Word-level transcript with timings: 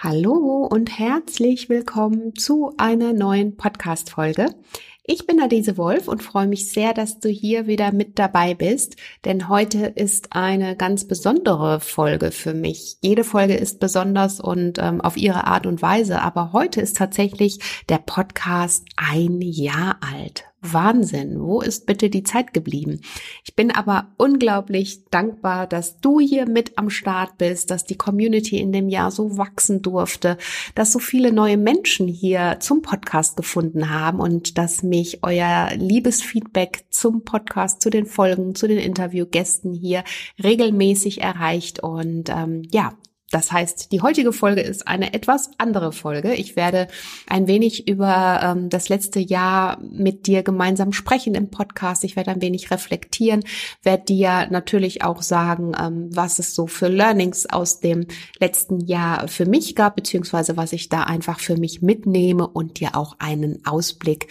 Hallo 0.00 0.64
und 0.70 0.96
herzlich 0.96 1.68
willkommen 1.68 2.36
zu 2.36 2.72
einer 2.76 3.12
neuen 3.12 3.56
Podcast-Folge. 3.56 4.54
Ich 5.02 5.26
bin 5.26 5.40
Adese 5.40 5.76
Wolf 5.76 6.06
und 6.06 6.22
freue 6.22 6.46
mich 6.46 6.70
sehr, 6.70 6.94
dass 6.94 7.18
du 7.18 7.28
hier 7.28 7.66
wieder 7.66 7.90
mit 7.90 8.16
dabei 8.16 8.54
bist, 8.54 8.94
denn 9.24 9.48
heute 9.48 9.86
ist 9.86 10.36
eine 10.36 10.76
ganz 10.76 11.08
besondere 11.08 11.80
Folge 11.80 12.30
für 12.30 12.54
mich. 12.54 12.98
Jede 13.00 13.24
Folge 13.24 13.56
ist 13.56 13.80
besonders 13.80 14.38
und 14.38 14.78
ähm, 14.78 15.00
auf 15.00 15.16
ihre 15.16 15.48
Art 15.48 15.66
und 15.66 15.82
Weise, 15.82 16.22
aber 16.22 16.52
heute 16.52 16.80
ist 16.80 16.96
tatsächlich 16.96 17.58
der 17.88 17.98
Podcast 17.98 18.84
ein 18.96 19.40
Jahr 19.40 19.98
alt. 20.00 20.47
Wahnsinn, 20.60 21.40
wo 21.40 21.60
ist 21.60 21.86
bitte 21.86 22.10
die 22.10 22.24
Zeit 22.24 22.52
geblieben? 22.52 23.00
Ich 23.44 23.54
bin 23.54 23.70
aber 23.70 24.08
unglaublich 24.16 25.04
dankbar, 25.10 25.66
dass 25.68 26.00
du 26.00 26.18
hier 26.18 26.48
mit 26.48 26.76
am 26.76 26.90
Start 26.90 27.38
bist, 27.38 27.70
dass 27.70 27.84
die 27.84 27.96
Community 27.96 28.58
in 28.58 28.72
dem 28.72 28.88
Jahr 28.88 29.12
so 29.12 29.38
wachsen 29.38 29.82
durfte, 29.82 30.36
dass 30.74 30.92
so 30.92 30.98
viele 30.98 31.32
neue 31.32 31.56
Menschen 31.56 32.08
hier 32.08 32.56
zum 32.58 32.82
Podcast 32.82 33.36
gefunden 33.36 33.90
haben 33.90 34.18
und 34.18 34.58
dass 34.58 34.82
mich 34.82 35.22
euer 35.22 35.70
liebes 35.76 36.22
Feedback 36.22 36.84
zum 36.90 37.22
Podcast, 37.22 37.80
zu 37.80 37.90
den 37.90 38.06
Folgen, 38.06 38.56
zu 38.56 38.66
den 38.66 38.78
Interviewgästen 38.78 39.72
hier 39.72 40.02
regelmäßig 40.42 41.20
erreicht. 41.20 41.80
Und 41.80 42.30
ähm, 42.30 42.62
ja, 42.72 42.94
das 43.30 43.52
heißt, 43.52 43.92
die 43.92 44.00
heutige 44.00 44.32
Folge 44.32 44.62
ist 44.62 44.88
eine 44.88 45.12
etwas 45.12 45.50
andere 45.58 45.92
Folge. 45.92 46.32
Ich 46.34 46.56
werde 46.56 46.88
ein 47.26 47.46
wenig 47.46 47.86
über 47.86 48.40
ähm, 48.42 48.70
das 48.70 48.88
letzte 48.88 49.20
Jahr 49.20 49.78
mit 49.82 50.26
dir 50.26 50.42
gemeinsam 50.42 50.92
sprechen 50.92 51.34
im 51.34 51.50
Podcast. 51.50 52.04
Ich 52.04 52.16
werde 52.16 52.30
ein 52.30 52.40
wenig 52.40 52.70
reflektieren, 52.70 53.44
werde 53.82 54.04
dir 54.04 54.46
natürlich 54.50 55.04
auch 55.04 55.20
sagen, 55.20 55.72
ähm, 55.78 56.08
was 56.10 56.38
es 56.38 56.54
so 56.54 56.66
für 56.66 56.88
Learnings 56.88 57.44
aus 57.44 57.80
dem 57.80 58.06
letzten 58.38 58.80
Jahr 58.80 59.28
für 59.28 59.44
mich 59.44 59.74
gab, 59.74 59.96
beziehungsweise 59.96 60.56
was 60.56 60.72
ich 60.72 60.88
da 60.88 61.02
einfach 61.02 61.40
für 61.40 61.58
mich 61.58 61.82
mitnehme 61.82 62.48
und 62.48 62.80
dir 62.80 62.96
auch 62.96 63.16
einen 63.18 63.64
Ausblick 63.66 64.28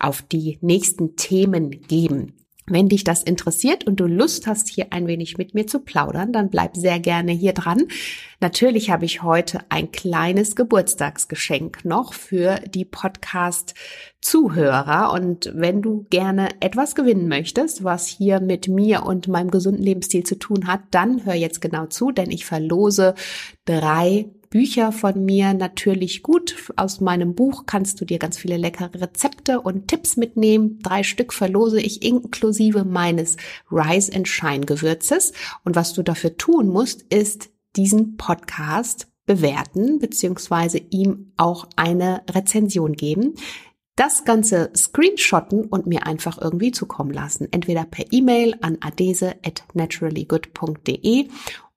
auf 0.00 0.22
die 0.22 0.58
nächsten 0.62 1.14
Themen 1.14 1.70
geben. 1.70 2.41
Wenn 2.66 2.88
dich 2.88 3.02
das 3.02 3.24
interessiert 3.24 3.84
und 3.86 3.98
du 3.98 4.06
Lust 4.06 4.46
hast, 4.46 4.68
hier 4.68 4.86
ein 4.90 5.08
wenig 5.08 5.36
mit 5.36 5.52
mir 5.52 5.66
zu 5.66 5.80
plaudern, 5.80 6.32
dann 6.32 6.48
bleib 6.48 6.76
sehr 6.76 7.00
gerne 7.00 7.32
hier 7.32 7.54
dran. 7.54 7.88
Natürlich 8.40 8.90
habe 8.90 9.04
ich 9.04 9.24
heute 9.24 9.62
ein 9.68 9.90
kleines 9.90 10.54
Geburtstagsgeschenk 10.54 11.84
noch 11.84 12.14
für 12.14 12.60
die 12.72 12.84
Podcast-Zuhörer. 12.84 15.12
Und 15.12 15.50
wenn 15.54 15.82
du 15.82 16.06
gerne 16.08 16.50
etwas 16.60 16.94
gewinnen 16.94 17.26
möchtest, 17.26 17.82
was 17.82 18.06
hier 18.06 18.38
mit 18.38 18.68
mir 18.68 19.04
und 19.04 19.26
meinem 19.26 19.50
gesunden 19.50 19.82
Lebensstil 19.82 20.22
zu 20.22 20.38
tun 20.38 20.68
hat, 20.68 20.82
dann 20.92 21.24
hör 21.24 21.34
jetzt 21.34 21.60
genau 21.60 21.86
zu, 21.86 22.12
denn 22.12 22.30
ich 22.30 22.46
verlose 22.46 23.16
drei 23.64 24.26
Bücher 24.52 24.92
von 24.92 25.24
mir 25.24 25.54
natürlich 25.54 26.22
gut. 26.22 26.70
Aus 26.76 27.00
meinem 27.00 27.34
Buch 27.34 27.64
kannst 27.64 27.98
du 28.00 28.04
dir 28.04 28.18
ganz 28.18 28.36
viele 28.36 28.58
leckere 28.58 28.92
Rezepte 28.94 29.62
und 29.62 29.88
Tipps 29.88 30.18
mitnehmen. 30.18 30.78
Drei 30.82 31.02
Stück 31.02 31.32
verlose 31.32 31.80
ich 31.80 32.02
inklusive 32.02 32.84
meines 32.84 33.38
Rise 33.70 34.14
and 34.14 34.28
Shine 34.28 34.66
Gewürzes. 34.66 35.32
Und 35.64 35.74
was 35.74 35.94
du 35.94 36.02
dafür 36.02 36.36
tun 36.36 36.68
musst, 36.68 37.00
ist 37.12 37.48
diesen 37.76 38.18
Podcast 38.18 39.08
bewerten 39.24 39.98
beziehungsweise 39.98 40.78
ihm 40.90 41.32
auch 41.38 41.66
eine 41.76 42.22
Rezension 42.28 42.92
geben 42.92 43.34
das 43.96 44.24
Ganze 44.24 44.70
screenshotten 44.74 45.66
und 45.66 45.86
mir 45.86 46.06
einfach 46.06 46.40
irgendwie 46.40 46.72
zukommen 46.72 47.12
lassen. 47.12 47.48
Entweder 47.50 47.84
per 47.84 48.06
E-Mail 48.10 48.56
an 48.62 48.78
adese 48.80 49.34
at 49.44 49.64
naturallygood.de 49.74 51.28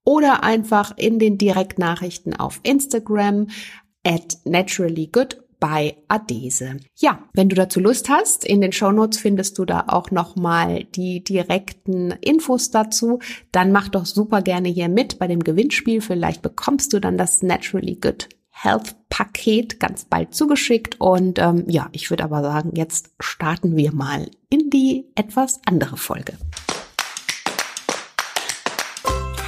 oder 0.06 0.44
einfach 0.44 0.96
in 0.96 1.20
den 1.20 1.38
Direktnachrichten 1.38 2.36
auf 2.36 2.62
Instagram 2.64 3.48
at 4.06 4.38
naturallygood 4.46 5.44
bei 5.60 5.98
Adese. 6.08 6.78
Ja, 6.96 7.20
wenn 7.34 7.50
du 7.50 7.56
dazu 7.56 7.80
Lust 7.80 8.08
hast, 8.10 8.46
in 8.46 8.62
den 8.62 8.72
Shownotes 8.72 9.18
findest 9.18 9.58
du 9.58 9.66
da 9.66 9.86
auch 9.88 10.12
nochmal 10.12 10.84
die 10.84 11.24
direkten 11.24 12.12
Infos 12.22 12.72
dazu. 12.72 13.20
Dann 13.52 13.72
mach 13.72 13.90
doch 13.90 14.06
super 14.06 14.42
gerne 14.42 14.70
hier 14.70 14.90
mit 14.90 15.18
bei 15.18 15.28
dem 15.28 15.44
Gewinnspiel. 15.44 16.02
Vielleicht 16.02 16.42
bekommst 16.42 16.94
du 16.94 17.00
dann 17.00 17.18
das 17.18 17.42
Naturally 17.42 17.96
Good 17.96 18.30
Health 18.52 18.96
Paket 19.10 19.80
ganz 19.80 20.06
bald 20.06 20.36
zugeschickt. 20.36 21.00
Und 21.00 21.40
ähm, 21.40 21.66
ja, 21.68 21.90
ich 21.92 22.10
würde 22.10 22.24
aber 22.24 22.42
sagen, 22.42 22.72
jetzt 22.76 23.12
starten 23.20 23.76
wir 23.76 23.94
mal 23.94 24.30
in 24.50 24.70
die 24.70 25.06
etwas 25.16 25.60
andere 25.66 25.98
Folge. 25.98 26.34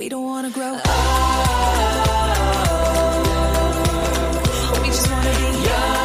We 0.00 0.08
don't 0.08 0.24
wanna 0.24 0.48
grow 0.48 0.76
up. 0.76 0.86
We 4.80 4.86
just 4.86 5.10
wanna 5.10 5.30
be 5.40 5.48
young. 5.68 6.00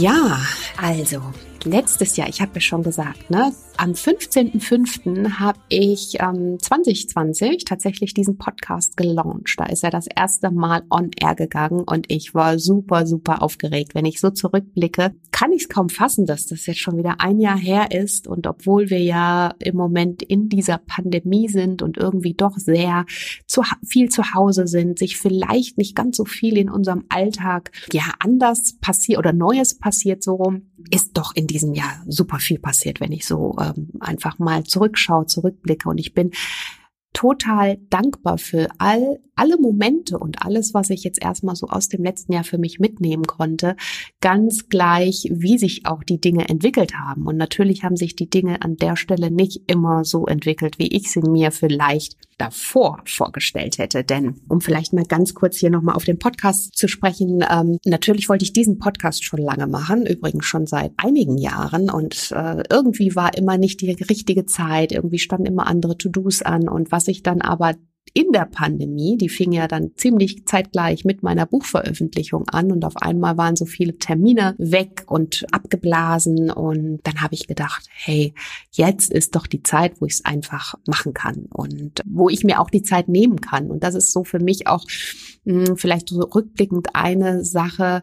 Ja, 0.00 0.40
also 0.76 1.22
letztes 1.64 2.16
Jahr, 2.16 2.28
ich 2.28 2.40
habe 2.40 2.50
ja 2.54 2.60
schon 2.60 2.82
gesagt, 2.82 3.30
ne, 3.30 3.52
am 3.80 3.92
15.05. 3.92 5.38
habe 5.38 5.58
ich 5.70 6.18
ähm, 6.20 6.58
2020 6.60 7.64
tatsächlich 7.64 8.12
diesen 8.12 8.36
Podcast 8.36 8.94
gelauncht. 8.98 9.54
Da 9.56 9.64
ist 9.64 9.82
er 9.82 9.90
das 9.90 10.06
erste 10.06 10.50
Mal 10.50 10.82
on 10.90 11.10
air 11.18 11.34
gegangen 11.34 11.84
und 11.84 12.04
ich 12.12 12.34
war 12.34 12.58
super, 12.58 13.06
super 13.06 13.40
aufgeregt. 13.40 13.94
Wenn 13.94 14.04
ich 14.04 14.20
so 14.20 14.28
zurückblicke, 14.28 15.14
kann 15.30 15.52
ich 15.52 15.62
es 15.62 15.68
kaum 15.70 15.88
fassen, 15.88 16.26
dass 16.26 16.44
das 16.44 16.66
jetzt 16.66 16.80
schon 16.80 16.98
wieder 16.98 17.22
ein 17.22 17.40
Jahr 17.40 17.56
her 17.56 17.90
ist. 17.90 18.28
Und 18.28 18.46
obwohl 18.46 18.90
wir 18.90 19.00
ja 19.00 19.54
im 19.60 19.76
Moment 19.76 20.22
in 20.22 20.50
dieser 20.50 20.76
Pandemie 20.76 21.48
sind 21.48 21.80
und 21.80 21.96
irgendwie 21.96 22.34
doch 22.34 22.58
sehr 22.58 23.06
zu, 23.46 23.62
viel 23.88 24.10
zu 24.10 24.34
Hause 24.34 24.66
sind, 24.66 24.98
sich 24.98 25.16
vielleicht 25.16 25.78
nicht 25.78 25.96
ganz 25.96 26.18
so 26.18 26.26
viel 26.26 26.58
in 26.58 26.68
unserem 26.68 27.04
Alltag 27.08 27.72
ja 27.94 28.02
anders 28.18 28.76
passiert 28.82 29.18
oder 29.18 29.32
Neues 29.32 29.78
passiert 29.78 30.22
so 30.22 30.34
rum, 30.34 30.66
ist 30.90 31.16
doch 31.16 31.34
in 31.34 31.46
diesem 31.46 31.72
Jahr 31.72 32.02
super 32.06 32.38
viel 32.40 32.58
passiert, 32.58 33.00
wenn 33.00 33.12
ich 33.12 33.26
so 33.26 33.54
ähm, 33.76 33.90
einfach 34.00 34.38
mal 34.38 34.64
zurückschaue, 34.64 35.26
zurückblicke. 35.26 35.88
Und 35.88 35.98
ich 35.98 36.14
bin 36.14 36.30
total 37.12 37.78
dankbar 37.88 38.38
für 38.38 38.68
all, 38.78 39.18
alle 39.40 39.56
Momente 39.56 40.18
und 40.18 40.42
alles, 40.44 40.74
was 40.74 40.90
ich 40.90 41.02
jetzt 41.02 41.22
erstmal 41.22 41.56
so 41.56 41.66
aus 41.68 41.88
dem 41.88 42.04
letzten 42.04 42.34
Jahr 42.34 42.44
für 42.44 42.58
mich 42.58 42.78
mitnehmen 42.78 43.24
konnte, 43.24 43.74
ganz 44.20 44.68
gleich, 44.68 45.28
wie 45.30 45.56
sich 45.56 45.86
auch 45.86 46.04
die 46.04 46.20
Dinge 46.20 46.50
entwickelt 46.50 46.92
haben. 46.94 47.26
Und 47.26 47.38
natürlich 47.38 47.82
haben 47.82 47.96
sich 47.96 48.14
die 48.14 48.28
Dinge 48.28 48.60
an 48.60 48.76
der 48.76 48.96
Stelle 48.96 49.30
nicht 49.30 49.62
immer 49.66 50.04
so 50.04 50.26
entwickelt, 50.26 50.78
wie 50.78 50.94
ich 50.94 51.10
sie 51.10 51.20
mir 51.20 51.52
vielleicht 51.52 52.18
davor 52.36 53.00
vorgestellt 53.06 53.78
hätte. 53.78 54.04
Denn 54.04 54.40
um 54.48 54.60
vielleicht 54.60 54.92
mal 54.92 55.04
ganz 55.04 55.34
kurz 55.34 55.56
hier 55.56 55.70
nochmal 55.70 55.94
auf 55.94 56.04
den 56.04 56.18
Podcast 56.18 56.76
zu 56.76 56.86
sprechen, 56.86 57.42
ähm, 57.50 57.78
natürlich 57.86 58.28
wollte 58.28 58.44
ich 58.44 58.52
diesen 58.52 58.78
Podcast 58.78 59.24
schon 59.24 59.40
lange 59.40 59.66
machen, 59.66 60.04
übrigens 60.04 60.44
schon 60.44 60.66
seit 60.66 60.92
einigen 60.98 61.38
Jahren. 61.38 61.88
Und 61.88 62.30
äh, 62.32 62.62
irgendwie 62.70 63.16
war 63.16 63.36
immer 63.36 63.56
nicht 63.56 63.80
die 63.80 63.90
richtige 63.90 64.44
Zeit, 64.44 64.92
irgendwie 64.92 65.18
standen 65.18 65.46
immer 65.46 65.66
andere 65.66 65.96
To-Dos 65.96 66.42
an. 66.42 66.68
Und 66.68 66.92
was 66.92 67.08
ich 67.08 67.22
dann 67.22 67.40
aber 67.40 67.74
in 68.12 68.32
der 68.32 68.46
Pandemie, 68.46 69.16
die 69.16 69.28
fing 69.28 69.52
ja 69.52 69.68
dann 69.68 69.92
ziemlich 69.96 70.46
zeitgleich 70.46 71.04
mit 71.04 71.22
meiner 71.22 71.46
Buchveröffentlichung 71.46 72.48
an 72.48 72.72
und 72.72 72.84
auf 72.84 72.96
einmal 72.96 73.36
waren 73.36 73.56
so 73.56 73.64
viele 73.64 73.98
Termine 73.98 74.54
weg 74.58 75.04
und 75.06 75.46
abgeblasen 75.52 76.50
und 76.50 77.00
dann 77.04 77.20
habe 77.20 77.34
ich 77.34 77.46
gedacht, 77.46 77.86
hey, 77.92 78.34
jetzt 78.72 79.12
ist 79.12 79.36
doch 79.36 79.46
die 79.46 79.62
Zeit, 79.62 80.00
wo 80.00 80.06
ich 80.06 80.14
es 80.14 80.24
einfach 80.24 80.74
machen 80.86 81.14
kann 81.14 81.46
und 81.50 82.00
wo 82.06 82.28
ich 82.28 82.44
mir 82.44 82.60
auch 82.60 82.70
die 82.70 82.82
Zeit 82.82 83.08
nehmen 83.08 83.40
kann. 83.40 83.70
Und 83.70 83.84
das 83.84 83.94
ist 83.94 84.12
so 84.12 84.24
für 84.24 84.40
mich 84.40 84.66
auch 84.66 84.84
mh, 85.44 85.68
hm, 85.68 85.76
vielleicht 85.76 86.08
so 86.08 86.20
rückblickend 86.20 86.88
eine 86.94 87.44
Sache 87.44 88.02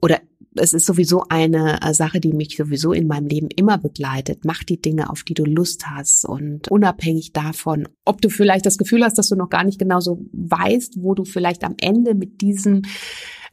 oder 0.00 0.20
es 0.54 0.72
ist 0.72 0.86
sowieso 0.86 1.24
eine 1.28 1.80
äh, 1.82 1.94
Sache, 1.94 2.20
die 2.20 2.32
mich 2.32 2.56
sowieso 2.56 2.92
in 2.92 3.06
meinem 3.06 3.26
Leben 3.26 3.48
immer 3.54 3.78
begleitet. 3.78 4.44
Mach 4.44 4.62
die 4.62 4.80
Dinge, 4.80 5.10
auf 5.10 5.22
die 5.22 5.34
du 5.34 5.44
Lust 5.44 5.86
hast 5.88 6.24
und 6.24 6.68
unabhängig 6.68 7.32
davon, 7.32 7.88
ob 8.04 8.20
du 8.20 8.28
vielleicht 8.28 8.66
das 8.66 8.78
Gefühl 8.78 9.04
hast, 9.04 9.18
dass 9.18 9.28
du 9.28 9.36
noch 9.36 9.50
gar 9.50 9.64
nicht 9.64 9.78
genau 9.78 10.00
so 10.00 10.24
weißt, 10.32 10.94
wo 10.98 11.14
du 11.14 11.24
vielleicht 11.24 11.64
am 11.64 11.74
Ende 11.80 12.14
mit 12.14 12.40
diesem 12.40 12.82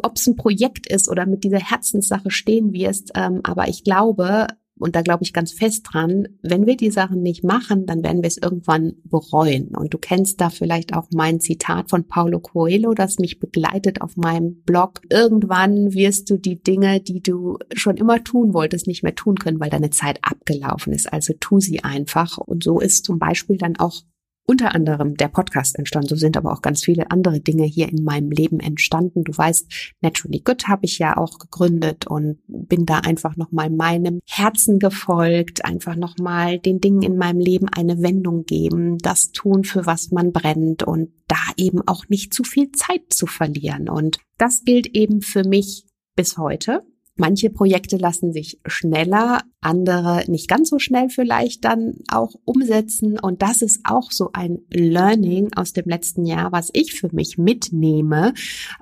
ob 0.04 0.18
es 0.18 0.26
ein 0.26 0.36
Projekt 0.36 0.88
ist 0.88 1.10
oder 1.10 1.28
mit 1.28 1.44
dieser 1.44 1.60
Herzenssache 1.60 2.32
stehen 2.32 2.74
wirst. 2.74 3.12
Ähm, 3.14 3.42
aber 3.44 3.68
ich 3.68 3.84
glaube, 3.84 4.48
und 4.82 4.96
da 4.96 5.02
glaube 5.02 5.24
ich 5.24 5.34
ganz 5.34 5.52
fest 5.52 5.86
dran, 5.92 6.28
wenn 6.42 6.66
wir 6.66 6.76
die 6.76 6.92
Sachen 6.92 7.22
nicht 7.22 7.44
machen, 7.44 7.86
dann 7.86 8.04
werden 8.04 8.22
wir 8.24 8.28
es 8.28 8.38
irgendwann 8.38 8.94
bereuen. 9.04 9.76
Und 9.76 9.94
du 9.94 9.98
kennst 9.98 10.42
da 10.42 10.50
vielleicht 10.50 10.96
auch 10.96 11.08
mein 11.14 11.40
Zitat 11.40 11.90
von 11.90 12.08
Paulo 12.08 12.40
Coelho, 12.40 12.94
das 12.94 13.20
mich 13.20 13.40
begleitet 13.40 14.02
auf 14.02 14.18
meinem 14.18 14.62
Blog. 14.64 15.02
Irgendwann 15.10 15.94
wirst 15.94 16.30
du 16.30 16.38
die 16.38 16.62
Dinge, 16.62 17.00
die 17.00 17.22
du 17.22 17.58
schon 17.74 17.98
immer 17.98 18.24
tun 18.24 18.54
wolltest, 18.54 18.88
nicht 18.88 19.04
mehr 19.04 19.16
tun 19.16 19.36
können, 19.36 19.60
weil 19.60 19.70
deine 19.70 19.90
Zeit 19.90 20.20
abgelaufen 20.22 20.94
ist. 20.94 21.12
Also 21.12 21.34
tu 21.40 21.60
sie 21.60 21.84
einfach. 21.84 22.38
Und 22.38 22.64
so 22.64 22.80
ist 22.80 23.06
zum 23.06 23.20
Beispiel 23.20 23.58
dann 23.58 23.78
auch 23.78 24.02
unter 24.48 24.76
anderem 24.76 25.16
der 25.16 25.28
Podcast 25.28 25.78
entstanden. 25.78 26.10
So 26.10 26.16
sind 26.16 26.36
aber 26.36 26.52
auch 26.52 26.62
ganz 26.62 26.84
viele 26.84 27.12
andere 27.12 27.40
Dinge 27.40 27.64
hier 27.64 27.90
in 27.90 28.04
meinem 28.04 28.32
Leben 28.32 28.60
entstanden. 28.60 29.24
Du 29.24 29.36
weißt, 29.36 29.94
Naturally 30.02 30.40
Good 30.40 30.68
habe 30.68 30.86
ich 30.86 31.00
ja 31.00 31.18
auch 31.18 31.40
gegründet 31.40 32.08
und 32.08 32.40
bin 32.48 32.86
da 32.86 33.00
einfach 33.00 33.38
nochmal 33.38 33.70
meinem 33.70 34.20
Herzen 34.28 34.80
gefolgt, 34.80 35.64
einfach 35.64 35.96
nochmal 35.96 36.60
den 36.60 36.82
Dingen 36.82 37.02
in 37.02 37.18
meinem 37.18 37.40
Leben 37.40 37.68
eine 37.70 38.02
Wendung 38.02 38.44
geben, 38.46 38.98
das 38.98 39.32
tun, 39.32 39.64
für 39.64 39.86
was 39.86 40.12
man 40.12 40.32
brennt 40.32 40.84
und 40.84 41.12
da 41.28 41.38
eben 41.58 41.82
auch 41.88 42.10
nicht 42.10 42.34
zu 42.34 42.44
viel 42.44 42.72
Zeit 42.72 43.04
zu 43.10 43.28
verlieren. 43.28 43.90
Und 43.90 44.20
das 44.38 44.64
gilt 44.64 44.88
eben 44.88 45.22
für 45.22 45.44
mich 45.48 45.86
bis 46.16 46.38
heute. 46.38 46.84
Manche 47.22 47.52
Projekte 47.52 47.98
lassen 47.98 48.34
sich 48.34 48.60
schneller, 48.66 49.42
andere 49.60 50.24
nicht 50.28 50.48
ganz 50.48 50.72
so 50.72 50.80
schnell 50.80 51.10
vielleicht 51.10 51.64
dann 51.64 51.98
auch 52.12 52.34
umsetzen. 52.46 53.20
Und 53.20 53.44
das 53.44 53.62
ist 53.62 53.82
auch 53.84 54.10
so 54.10 54.32
ein 54.34 54.58
Learning 54.72 55.52
aus 55.56 55.72
dem 55.72 55.86
letzten 55.86 56.26
Jahr, 56.26 56.52
was 56.52 56.72
ich 56.74 56.96
für 56.96 57.14
mich 57.14 57.38
mitnehme, 57.38 58.34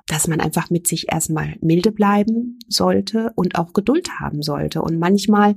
dass 0.06 0.26
man 0.26 0.40
einfach 0.40 0.70
mit 0.70 0.86
sich 0.86 1.12
erstmal 1.12 1.56
milde 1.60 1.92
bleiben 1.92 2.58
sollte 2.66 3.30
und 3.34 3.58
auch 3.58 3.74
Geduld 3.74 4.08
haben 4.20 4.40
sollte. 4.40 4.80
Und 4.80 4.98
manchmal 4.98 5.54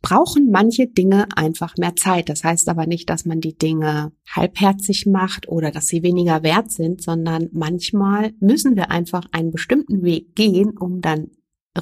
brauchen 0.00 0.52
manche 0.52 0.86
Dinge 0.86 1.26
einfach 1.34 1.74
mehr 1.76 1.96
Zeit. 1.96 2.28
Das 2.28 2.44
heißt 2.44 2.68
aber 2.68 2.86
nicht, 2.86 3.10
dass 3.10 3.24
man 3.24 3.40
die 3.40 3.58
Dinge 3.58 4.12
halbherzig 4.30 5.06
macht 5.06 5.48
oder 5.48 5.72
dass 5.72 5.88
sie 5.88 6.04
weniger 6.04 6.44
wert 6.44 6.70
sind, 6.70 7.02
sondern 7.02 7.48
manchmal 7.50 8.32
müssen 8.38 8.76
wir 8.76 8.92
einfach 8.92 9.26
einen 9.32 9.50
bestimmten 9.50 10.04
Weg 10.04 10.36
gehen, 10.36 10.76
um 10.78 11.00
dann 11.00 11.32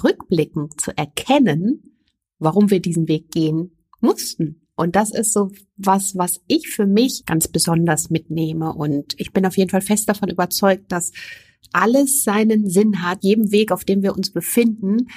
rückblickend 0.02 0.80
zu 0.80 0.96
erkennen, 0.96 1.98
warum 2.38 2.70
wir 2.70 2.80
diesen 2.80 3.08
Weg 3.08 3.30
gehen 3.30 3.76
mussten. 4.00 4.60
Und 4.76 4.96
das 4.96 5.12
ist 5.12 5.32
so 5.32 5.50
was, 5.76 6.16
was 6.16 6.40
ich 6.48 6.68
für 6.68 6.86
mich 6.86 7.24
ganz 7.26 7.48
besonders 7.48 8.10
mitnehme. 8.10 8.74
Und 8.74 9.14
ich 9.18 9.32
bin 9.32 9.46
auf 9.46 9.56
jeden 9.56 9.70
Fall 9.70 9.82
fest 9.82 10.08
davon 10.08 10.28
überzeugt, 10.28 10.90
dass 10.90 11.12
alles 11.72 12.24
seinen 12.24 12.68
Sinn 12.68 13.02
hat, 13.02 13.22
jedem 13.22 13.52
Weg, 13.52 13.72
auf 13.72 13.84
dem 13.84 14.02
wir 14.02 14.14
uns 14.14 14.32
befinden, 14.32 15.08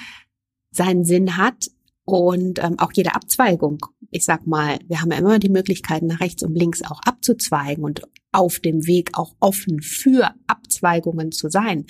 seinen 0.70 1.04
Sinn 1.04 1.36
hat 1.36 1.70
und 2.04 2.62
ähm, 2.62 2.78
auch 2.78 2.92
jede 2.94 3.14
Abzweigung. 3.14 3.78
Ich 4.10 4.24
sag 4.24 4.46
mal, 4.46 4.78
wir 4.86 5.00
haben 5.00 5.10
ja 5.10 5.18
immer 5.18 5.38
die 5.38 5.50
Möglichkeit, 5.50 6.02
nach 6.02 6.20
rechts 6.20 6.42
und 6.42 6.54
links 6.54 6.82
auch 6.82 7.00
abzuzweigen 7.04 7.84
und 7.84 8.02
auf 8.32 8.60
dem 8.60 8.86
Weg 8.86 9.10
auch 9.14 9.34
offen 9.40 9.80
für 9.80 10.34
Abzweigungen 10.46 11.32
zu 11.32 11.48
sein, 11.48 11.86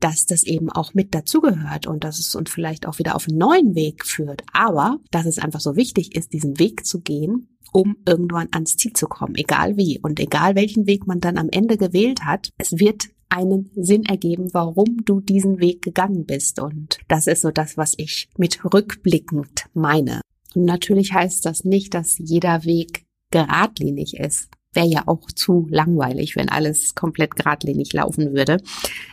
dass 0.00 0.26
das 0.26 0.42
eben 0.42 0.70
auch 0.70 0.94
mit 0.94 1.14
dazugehört 1.14 1.86
und 1.86 2.04
dass 2.04 2.18
es 2.18 2.34
uns 2.34 2.50
vielleicht 2.50 2.86
auch 2.86 2.98
wieder 2.98 3.14
auf 3.14 3.28
einen 3.28 3.38
neuen 3.38 3.74
Weg 3.74 4.04
führt. 4.04 4.42
Aber 4.52 4.98
dass 5.10 5.26
es 5.26 5.38
einfach 5.38 5.60
so 5.60 5.76
wichtig 5.76 6.16
ist, 6.16 6.32
diesen 6.32 6.58
Weg 6.58 6.84
zu 6.84 7.00
gehen, 7.00 7.56
um 7.72 7.96
irgendwann 8.06 8.48
ans 8.52 8.76
Ziel 8.76 8.92
zu 8.92 9.06
kommen, 9.06 9.34
egal 9.36 9.76
wie 9.76 9.98
und 10.00 10.18
egal 10.20 10.54
welchen 10.54 10.86
Weg 10.86 11.06
man 11.06 11.20
dann 11.20 11.38
am 11.38 11.48
Ende 11.50 11.76
gewählt 11.76 12.24
hat, 12.24 12.50
es 12.58 12.78
wird 12.78 13.08
einen 13.28 13.70
Sinn 13.76 14.04
ergeben, 14.06 14.48
warum 14.52 15.04
du 15.04 15.20
diesen 15.20 15.60
Weg 15.60 15.82
gegangen 15.82 16.24
bist. 16.24 16.60
Und 16.60 16.98
das 17.08 17.26
ist 17.26 17.42
so 17.42 17.50
das, 17.50 17.76
was 17.76 17.92
ich 17.98 18.28
mit 18.38 18.64
rückblickend 18.64 19.66
meine. 19.74 20.22
Und 20.54 20.64
natürlich 20.64 21.12
heißt 21.12 21.44
das 21.44 21.64
nicht, 21.64 21.92
dass 21.92 22.16
jeder 22.18 22.64
Weg 22.64 23.04
geradlinig 23.30 24.16
ist 24.16 24.48
wäre 24.72 24.86
ja 24.86 25.02
auch 25.06 25.30
zu 25.34 25.66
langweilig, 25.70 26.36
wenn 26.36 26.48
alles 26.48 26.94
komplett 26.94 27.36
geradlinig 27.36 27.92
laufen 27.92 28.34
würde. 28.34 28.58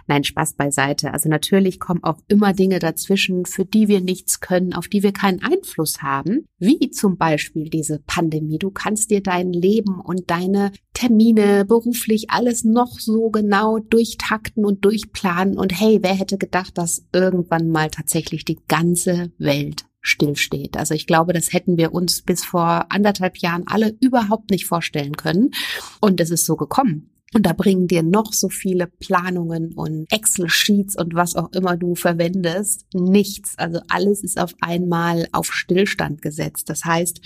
Nein, 0.08 0.24
Spaß 0.24 0.56
beiseite. 0.56 1.14
Also 1.14 1.30
natürlich 1.30 1.80
kommen 1.80 2.04
auch 2.04 2.20
immer 2.28 2.54
Dinge 2.54 2.80
dazwischen, 2.80 3.46
für 3.46 3.66
die 3.66 3.88
wir 3.88 4.02
nichts 4.02 4.40
können, 4.40 4.74
auf 4.74 4.88
die 4.88 5.04
wir 5.04 5.14
keinen 5.14 5.44
Einfluss 5.44 6.02
haben, 6.02 6.46
wie 6.60 6.92
zum 6.92 7.18
Beispiel 7.18 7.70
diese 7.70 8.00
Pandemie. 8.00 8.60
Du 8.60 8.72
kannst 8.72 9.12
dir 9.12 9.22
dein 9.22 9.54
Leben 9.54 10.00
und 10.00 10.30
deine 10.30 10.72
Termine 10.94 11.66
beruflich 11.66 12.30
alles 12.30 12.64
noch 12.64 13.00
so 13.00 13.30
genau 13.30 13.80
durchtakten 13.80 14.66
und 14.66 14.86
durchplanen. 14.86 15.58
Und 15.58 15.80
hey, 15.80 16.00
wer 16.02 16.14
hätte 16.14 16.38
gedacht, 16.38 16.78
dass 16.78 17.06
irgendwann 17.14 17.70
mal 17.70 17.90
tatsächlich 17.90 18.46
die 18.46 18.60
ganze 18.68 19.32
Welt 19.38 19.86
stillsteht. 20.06 20.78
Also 20.78 20.94
ich 20.94 21.08
glaube, 21.08 21.34
das 21.34 21.52
hätten 21.52 21.78
wir 21.78 21.94
uns 21.94 22.22
bis 22.22 22.46
vor 22.46 22.86
anderthalb 22.90 23.38
Jahren 23.38 23.64
alle 23.68 23.96
überhaupt 24.00 24.52
nicht 24.52 24.66
vorstellen 24.66 25.18
können. 25.18 25.52
Und 26.00 26.22
es 26.22 26.30
ist 26.30 26.46
so 26.46 26.56
gekommen. 26.56 27.10
Und 27.34 27.46
da 27.46 27.54
bringen 27.54 27.88
dir 27.88 28.04
noch 28.04 28.32
so 28.32 28.48
viele 28.48 28.88
Planungen 28.88 29.74
und 29.74 30.06
Excel-Sheets 30.10 30.96
und 30.96 31.16
was 31.16 31.36
auch 31.36 31.52
immer 31.52 31.76
du 31.76 31.96
verwendest 31.96 32.86
nichts. 32.94 33.58
Also 33.58 33.82
alles 33.90 34.24
ist 34.24 34.40
auf 34.40 34.54
einmal 34.62 35.28
auf 35.34 35.52
Stillstand 35.52 36.22
gesetzt. 36.22 36.70
Das 36.70 36.86
heißt, 36.86 37.20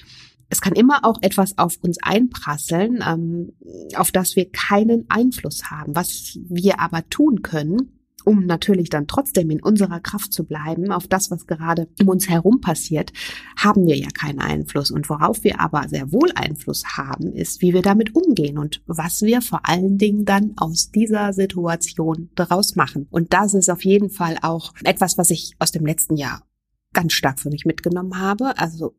es 0.49 0.61
kann 0.61 0.73
immer 0.73 1.05
auch 1.05 1.21
etwas 1.21 1.57
auf 1.59 1.77
uns 1.81 1.97
einprasseln, 2.01 3.03
ähm, 3.07 3.53
auf 3.95 4.11
das 4.11 4.35
wir 4.35 4.49
keinen 4.49 5.05
Einfluss 5.09 5.65
haben. 5.69 5.95
Was 5.95 6.39
wir 6.47 6.79
aber 6.79 7.07
tun 7.09 7.43
können, 7.43 7.98
um 8.25 8.45
natürlich 8.45 8.89
dann 8.89 9.07
trotzdem 9.07 9.49
in 9.49 9.61
unserer 9.61 9.99
Kraft 9.99 10.33
zu 10.33 10.45
bleiben, 10.45 10.91
auf 10.91 11.07
das, 11.07 11.31
was 11.31 11.47
gerade 11.47 11.87
um 11.99 12.09
uns 12.09 12.29
herum 12.29 12.61
passiert, 12.61 13.11
haben 13.57 13.85
wir 13.85 13.97
ja 13.97 14.09
keinen 14.09 14.39
Einfluss. 14.39 14.91
Und 14.91 15.09
worauf 15.09 15.43
wir 15.43 15.59
aber 15.59 15.87
sehr 15.87 16.11
wohl 16.11 16.31
Einfluss 16.35 16.83
haben, 16.97 17.33
ist, 17.33 17.61
wie 17.61 17.73
wir 17.73 17.81
damit 17.81 18.15
umgehen 18.15 18.57
und 18.57 18.81
was 18.85 19.21
wir 19.21 19.41
vor 19.41 19.61
allen 19.63 19.97
Dingen 19.97 20.25
dann 20.25 20.53
aus 20.57 20.91
dieser 20.91 21.33
Situation 21.33 22.29
daraus 22.35 22.75
machen. 22.75 23.07
Und 23.09 23.33
das 23.33 23.53
ist 23.53 23.69
auf 23.69 23.83
jeden 23.83 24.09
Fall 24.09 24.37
auch 24.41 24.73
etwas, 24.83 25.17
was 25.17 25.29
ich 25.29 25.55
aus 25.59 25.71
dem 25.71 25.85
letzten 25.85 26.15
Jahr 26.15 26.43
ganz 26.93 27.13
stark 27.13 27.39
für 27.39 27.49
mich 27.49 27.65
mitgenommen 27.65 28.19
habe. 28.19 28.57
Also 28.57 28.95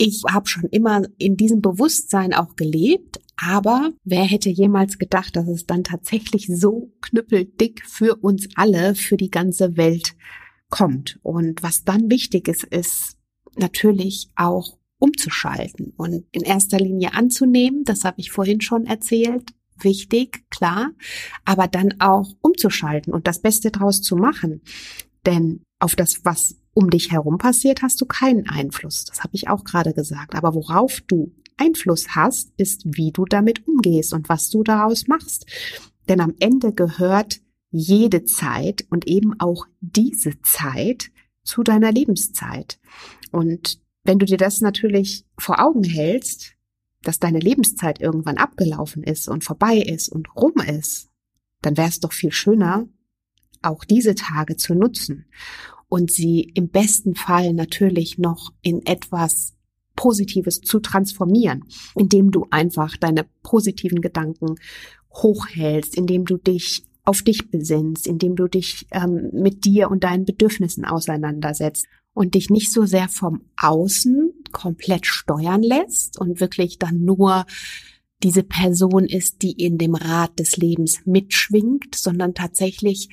ich 0.00 0.22
habe 0.30 0.48
schon 0.48 0.64
immer 0.70 1.02
in 1.18 1.36
diesem 1.36 1.60
Bewusstsein 1.60 2.32
auch 2.32 2.56
gelebt, 2.56 3.20
aber 3.36 3.92
wer 4.02 4.24
hätte 4.24 4.48
jemals 4.48 4.98
gedacht, 4.98 5.36
dass 5.36 5.46
es 5.46 5.66
dann 5.66 5.84
tatsächlich 5.84 6.46
so 6.46 6.90
knüppeldick 7.02 7.84
für 7.86 8.16
uns 8.16 8.48
alle, 8.54 8.94
für 8.94 9.18
die 9.18 9.30
ganze 9.30 9.76
Welt 9.76 10.14
kommt? 10.70 11.18
Und 11.22 11.62
was 11.62 11.84
dann 11.84 12.10
wichtig 12.10 12.48
ist, 12.48 12.64
ist 12.64 13.18
natürlich 13.56 14.30
auch 14.36 14.78
umzuschalten 14.98 15.92
und 15.98 16.24
in 16.32 16.42
erster 16.42 16.78
Linie 16.78 17.12
anzunehmen. 17.12 17.84
Das 17.84 18.04
habe 18.04 18.20
ich 18.20 18.30
vorhin 18.30 18.62
schon 18.62 18.86
erzählt. 18.86 19.50
Wichtig, 19.82 20.44
klar, 20.48 20.92
aber 21.44 21.68
dann 21.68 22.00
auch 22.00 22.32
umzuschalten 22.40 23.12
und 23.12 23.26
das 23.26 23.42
Beste 23.42 23.70
draus 23.70 24.00
zu 24.00 24.16
machen. 24.16 24.62
Denn 25.26 25.62
auf 25.80 25.96
das, 25.96 26.24
was 26.24 26.56
um 26.72 26.90
dich 26.90 27.10
herum 27.10 27.38
passiert, 27.38 27.82
hast 27.82 28.00
du 28.00 28.06
keinen 28.06 28.48
Einfluss. 28.48 29.04
Das 29.06 29.20
habe 29.20 29.34
ich 29.34 29.48
auch 29.48 29.64
gerade 29.64 29.92
gesagt. 29.92 30.34
Aber 30.34 30.54
worauf 30.54 31.00
du 31.00 31.32
Einfluss 31.56 32.14
hast, 32.14 32.52
ist, 32.56 32.82
wie 32.84 33.12
du 33.12 33.24
damit 33.24 33.66
umgehst 33.66 34.14
und 34.14 34.28
was 34.28 34.50
du 34.50 34.62
daraus 34.62 35.08
machst. 35.08 35.46
Denn 36.08 36.20
am 36.20 36.34
Ende 36.38 36.72
gehört 36.72 37.40
jede 37.70 38.24
Zeit 38.24 38.84
und 38.90 39.06
eben 39.06 39.38
auch 39.40 39.66
diese 39.80 40.40
Zeit 40.42 41.10
zu 41.44 41.62
deiner 41.62 41.92
Lebenszeit. 41.92 42.78
Und 43.30 43.80
wenn 44.04 44.18
du 44.18 44.26
dir 44.26 44.38
das 44.38 44.60
natürlich 44.60 45.26
vor 45.38 45.60
Augen 45.60 45.84
hältst, 45.84 46.54
dass 47.02 47.18
deine 47.18 47.38
Lebenszeit 47.38 48.00
irgendwann 48.00 48.36
abgelaufen 48.36 49.02
ist 49.02 49.28
und 49.28 49.44
vorbei 49.44 49.76
ist 49.76 50.08
und 50.08 50.34
rum 50.36 50.54
ist, 50.66 51.08
dann 51.62 51.76
wäre 51.76 51.88
es 51.88 52.00
doch 52.00 52.12
viel 52.12 52.32
schöner, 52.32 52.88
auch 53.62 53.84
diese 53.84 54.14
Tage 54.14 54.56
zu 54.56 54.74
nutzen 54.74 55.26
und 55.88 56.10
sie 56.10 56.52
im 56.54 56.68
besten 56.68 57.14
Fall 57.14 57.52
natürlich 57.52 58.18
noch 58.18 58.52
in 58.62 58.84
etwas 58.86 59.54
Positives 59.96 60.60
zu 60.60 60.80
transformieren, 60.80 61.64
indem 61.94 62.30
du 62.30 62.46
einfach 62.50 62.96
deine 62.96 63.26
positiven 63.42 64.00
Gedanken 64.00 64.54
hochhältst, 65.12 65.96
indem 65.96 66.24
du 66.24 66.36
dich 66.38 66.84
auf 67.04 67.22
dich 67.22 67.50
besinnst, 67.50 68.06
indem 68.06 68.36
du 68.36 68.46
dich 68.46 68.86
ähm, 68.92 69.30
mit 69.32 69.64
dir 69.64 69.90
und 69.90 70.04
deinen 70.04 70.24
Bedürfnissen 70.24 70.84
auseinandersetzt 70.84 71.86
und 72.14 72.34
dich 72.34 72.50
nicht 72.50 72.72
so 72.72 72.86
sehr 72.86 73.08
vom 73.08 73.42
Außen 73.56 74.32
komplett 74.52 75.06
steuern 75.06 75.62
lässt 75.62 76.18
und 76.18 76.40
wirklich 76.40 76.78
dann 76.78 77.04
nur 77.04 77.46
diese 78.22 78.42
Person 78.42 79.06
ist, 79.06 79.42
die 79.42 79.52
in 79.52 79.78
dem 79.78 79.94
Rad 79.94 80.38
des 80.38 80.56
Lebens 80.56 81.00
mitschwingt, 81.04 81.94
sondern 81.94 82.34
tatsächlich 82.34 83.08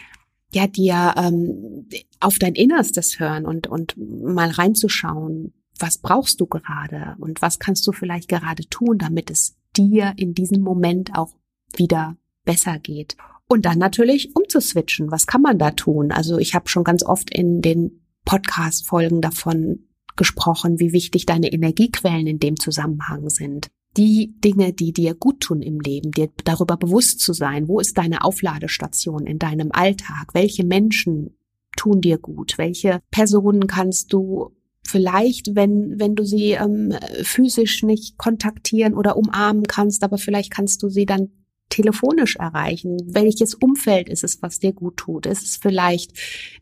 ja 0.57 0.67
dir 0.67 1.13
ähm, 1.17 1.87
auf 2.19 2.39
dein 2.39 2.55
Innerstes 2.55 3.19
hören 3.19 3.45
und 3.45 3.67
und 3.67 3.95
mal 3.97 4.49
reinzuschauen, 4.49 5.53
was 5.79 5.99
brauchst 5.99 6.41
du 6.41 6.47
gerade 6.47 7.15
und 7.19 7.41
was 7.41 7.59
kannst 7.59 7.85
du 7.87 7.91
vielleicht 7.91 8.27
gerade 8.27 8.67
tun, 8.69 8.97
damit 8.97 9.29
es 9.29 9.55
dir 9.75 10.13
in 10.17 10.33
diesem 10.33 10.61
Moment 10.61 11.15
auch 11.15 11.35
wieder 11.75 12.17
besser 12.43 12.79
geht. 12.79 13.15
Und 13.47 13.65
dann 13.65 13.77
natürlich 13.77 14.35
umzuswitchen. 14.35 15.11
Was 15.11 15.27
kann 15.27 15.41
man 15.41 15.57
da 15.57 15.71
tun? 15.71 16.11
Also 16.11 16.37
ich 16.37 16.53
habe 16.53 16.67
schon 16.67 16.83
ganz 16.83 17.03
oft 17.03 17.29
in 17.29 17.61
den 17.61 18.01
Podcast-Folgen 18.25 19.21
davon 19.21 19.87
gesprochen, 20.17 20.79
wie 20.79 20.91
wichtig 20.91 21.25
deine 21.25 21.51
Energiequellen 21.51 22.27
in 22.27 22.39
dem 22.39 22.57
Zusammenhang 22.59 23.29
sind. 23.29 23.69
Die 23.97 24.35
Dinge, 24.43 24.73
die 24.73 24.93
dir 24.93 25.15
gut 25.15 25.41
tun 25.41 25.61
im 25.61 25.79
Leben, 25.79 26.11
dir 26.11 26.29
darüber 26.43 26.77
bewusst 26.77 27.19
zu 27.19 27.33
sein, 27.33 27.67
wo 27.67 27.79
ist 27.79 27.97
deine 27.97 28.23
Aufladestation 28.23 29.25
in 29.25 29.39
deinem 29.39 29.71
Alltag, 29.71 30.33
welche 30.33 30.63
Menschen 30.63 31.35
tun 31.75 32.01
dir 32.01 32.17
gut, 32.17 32.57
welche 32.57 33.01
Personen 33.09 33.67
kannst 33.67 34.13
du 34.13 34.51
vielleicht, 34.85 35.55
wenn, 35.55 35.99
wenn 35.99 36.15
du 36.15 36.23
sie 36.23 36.51
ähm, 36.51 36.93
physisch 37.23 37.83
nicht 37.83 38.17
kontaktieren 38.17 38.93
oder 38.93 39.17
umarmen 39.17 39.63
kannst, 39.63 40.03
aber 40.03 40.17
vielleicht 40.17 40.51
kannst 40.51 40.83
du 40.83 40.89
sie 40.89 41.05
dann 41.05 41.29
telefonisch 41.69 42.37
erreichen? 42.37 42.97
Welches 43.05 43.53
Umfeld 43.53 44.09
ist 44.09 44.23
es, 44.23 44.41
was 44.41 44.59
dir 44.59 44.73
gut 44.73 44.97
tut? 44.97 45.25
Ist 45.25 45.43
es 45.43 45.57
vielleicht 45.57 46.13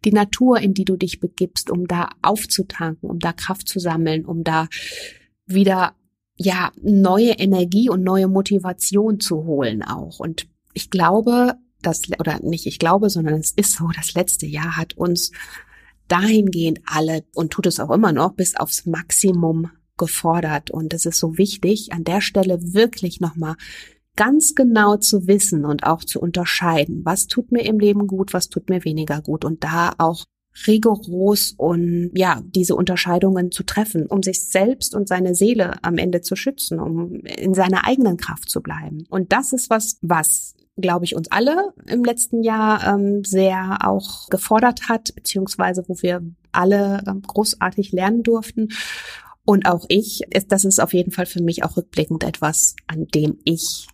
die 0.03 0.11
Natur, 0.11 0.59
in 0.59 0.73
die 0.73 0.85
du 0.85 0.95
dich 0.95 1.19
begibst, 1.19 1.69
um 1.69 1.87
da 1.87 2.09
aufzutanken, 2.21 3.09
um 3.09 3.19
da 3.19 3.33
Kraft 3.33 3.67
zu 3.67 3.79
sammeln, 3.79 4.25
um 4.25 4.43
da 4.43 4.67
wieder 5.45 5.93
ja 6.37 6.71
neue 6.81 7.31
Energie 7.31 7.89
und 7.89 8.03
neue 8.03 8.27
Motivation 8.27 9.19
zu 9.19 9.45
holen 9.45 9.83
auch? 9.83 10.19
Und 10.19 10.47
ich 10.73 10.89
glaube, 10.89 11.55
das 11.81 12.01
oder 12.19 12.39
nicht 12.41 12.65
ich 12.65 12.79
glaube, 12.79 13.09
sondern 13.09 13.35
es 13.35 13.51
ist 13.51 13.75
so, 13.77 13.89
das 13.95 14.13
letzte 14.13 14.45
Jahr 14.45 14.77
hat 14.77 14.97
uns 14.97 15.31
dahingehend 16.07 16.79
alle 16.85 17.23
und 17.33 17.51
tut 17.51 17.65
es 17.65 17.79
auch 17.79 17.91
immer 17.91 18.11
noch 18.11 18.33
bis 18.33 18.55
aufs 18.55 18.85
Maximum 18.85 19.71
gefordert. 19.97 20.71
Und 20.71 20.93
es 20.93 21.05
ist 21.05 21.19
so 21.19 21.37
wichtig, 21.37 21.93
an 21.93 22.03
der 22.03 22.21
Stelle 22.21 22.73
wirklich 22.73 23.19
nochmal 23.21 23.55
ganz 24.15 24.55
genau 24.55 24.97
zu 24.97 25.27
wissen 25.27 25.65
und 25.65 25.83
auch 25.83 26.03
zu 26.03 26.19
unterscheiden, 26.19 27.01
was 27.03 27.27
tut 27.27 27.51
mir 27.51 27.65
im 27.65 27.79
Leben 27.79 28.07
gut, 28.07 28.33
was 28.33 28.49
tut 28.49 28.69
mir 28.69 28.83
weniger 28.85 29.21
gut 29.21 29.43
und 29.43 29.63
da 29.63 29.93
auch 29.97 30.25
rigoros 30.67 31.53
und 31.57 32.11
ja, 32.15 32.41
diese 32.45 32.75
Unterscheidungen 32.75 33.51
zu 33.51 33.63
treffen, 33.63 34.07
um 34.07 34.23
sich 34.23 34.47
selbst 34.47 34.95
und 34.95 35.07
seine 35.07 35.35
Seele 35.35 35.83
am 35.83 35.97
Ende 35.97 36.21
zu 36.21 36.35
schützen, 36.35 36.79
um 36.79 37.15
in 37.25 37.53
seiner 37.53 37.85
eigenen 37.85 38.17
Kraft 38.17 38.49
zu 38.49 38.61
bleiben. 38.61 39.05
Und 39.09 39.31
das 39.31 39.53
ist 39.53 39.69
was, 39.69 39.97
was 40.01 40.55
glaube 40.77 41.05
ich, 41.05 41.15
uns 41.15 41.31
alle 41.31 41.73
im 41.87 42.03
letzten 42.03 42.43
Jahr 42.43 42.85
ähm, 42.85 43.23
sehr 43.23 43.79
auch 43.81 44.27
gefordert 44.29 44.89
hat, 44.89 45.15
beziehungsweise 45.15 45.85
wo 45.87 46.01
wir 46.01 46.21
alle 46.51 47.01
ähm, 47.07 47.21
großartig 47.21 47.91
lernen 47.91 48.23
durften. 48.23 48.69
Und 49.45 49.67
auch 49.67 49.85
ich, 49.89 50.21
das 50.47 50.65
ist 50.65 50.79
auf 50.79 50.93
jeden 50.93 51.11
Fall 51.11 51.27
für 51.27 51.41
mich 51.41 51.63
auch 51.63 51.77
rückblickend 51.77 52.23
etwas, 52.23 52.75
an 52.87 53.07
dem 53.07 53.37
ich 53.45 53.87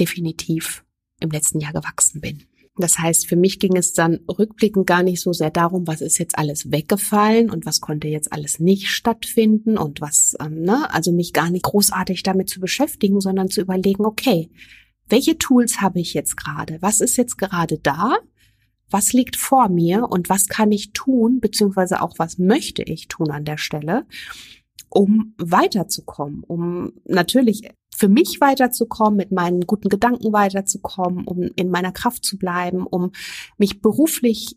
definitiv 0.00 0.84
im 1.20 1.30
letzten 1.30 1.60
Jahr 1.60 1.72
gewachsen 1.72 2.20
bin. 2.20 2.42
Das 2.76 2.98
heißt, 2.98 3.28
für 3.28 3.36
mich 3.36 3.60
ging 3.60 3.76
es 3.76 3.92
dann 3.92 4.20
rückblickend 4.28 4.86
gar 4.86 5.04
nicht 5.04 5.20
so 5.20 5.32
sehr 5.32 5.50
darum, 5.50 5.86
was 5.86 6.00
ist 6.00 6.18
jetzt 6.18 6.36
alles 6.36 6.72
weggefallen 6.72 7.48
und 7.48 7.66
was 7.66 7.80
konnte 7.80 8.08
jetzt 8.08 8.32
alles 8.32 8.58
nicht 8.58 8.88
stattfinden 8.88 9.78
und 9.78 10.00
was, 10.00 10.34
ähm, 10.40 10.62
ne, 10.62 10.92
also 10.92 11.12
mich 11.12 11.32
gar 11.32 11.50
nicht 11.50 11.64
großartig 11.64 12.24
damit 12.24 12.48
zu 12.48 12.58
beschäftigen, 12.58 13.20
sondern 13.20 13.48
zu 13.48 13.60
überlegen, 13.60 14.04
okay, 14.04 14.50
welche 15.08 15.38
Tools 15.38 15.80
habe 15.80 16.00
ich 16.00 16.14
jetzt 16.14 16.36
gerade? 16.36 16.78
Was 16.80 17.00
ist 17.00 17.16
jetzt 17.16 17.38
gerade 17.38 17.78
da? 17.78 18.16
Was 18.90 19.12
liegt 19.12 19.36
vor 19.36 19.68
mir 19.68 20.08
und 20.10 20.28
was 20.28 20.48
kann 20.48 20.72
ich 20.72 20.92
tun, 20.92 21.40
beziehungsweise 21.40 22.02
auch 22.02 22.18
was 22.18 22.38
möchte 22.38 22.82
ich 22.82 23.06
tun 23.06 23.30
an 23.30 23.44
der 23.44 23.58
Stelle, 23.58 24.06
um 24.88 25.34
weiterzukommen, 25.38 26.42
um 26.42 26.92
natürlich 27.04 27.70
für 27.96 28.08
mich 28.08 28.40
weiterzukommen, 28.40 29.16
mit 29.16 29.32
meinen 29.32 29.62
guten 29.62 29.88
Gedanken 29.88 30.32
weiterzukommen, 30.32 31.24
um 31.26 31.50
in 31.56 31.70
meiner 31.70 31.92
Kraft 31.92 32.24
zu 32.24 32.38
bleiben, 32.38 32.86
um 32.86 33.12
mich 33.56 33.80
beruflich 33.80 34.56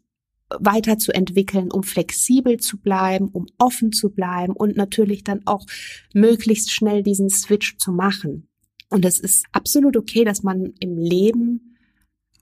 weiterzuentwickeln, 0.50 1.72
um 1.72 1.84
flexibel 1.84 2.58
zu 2.58 2.78
bleiben, 2.78 3.28
um 3.28 3.48
offen 3.58 3.92
zu 3.92 4.10
bleiben 4.10 4.54
und 4.54 4.78
natürlich 4.78 5.24
dann 5.24 5.42
auch 5.46 5.66
möglichst 6.14 6.72
schnell 6.72 7.04
diesen 7.04 7.30
Switch 7.30 7.78
zu 7.78 7.92
machen. 7.92 8.48
Und 8.90 9.04
es 9.04 9.20
ist 9.20 9.46
absolut 9.52 9.98
okay, 9.98 10.24
dass 10.24 10.44
man 10.44 10.74
im 10.80 10.98
Leben 10.98 11.78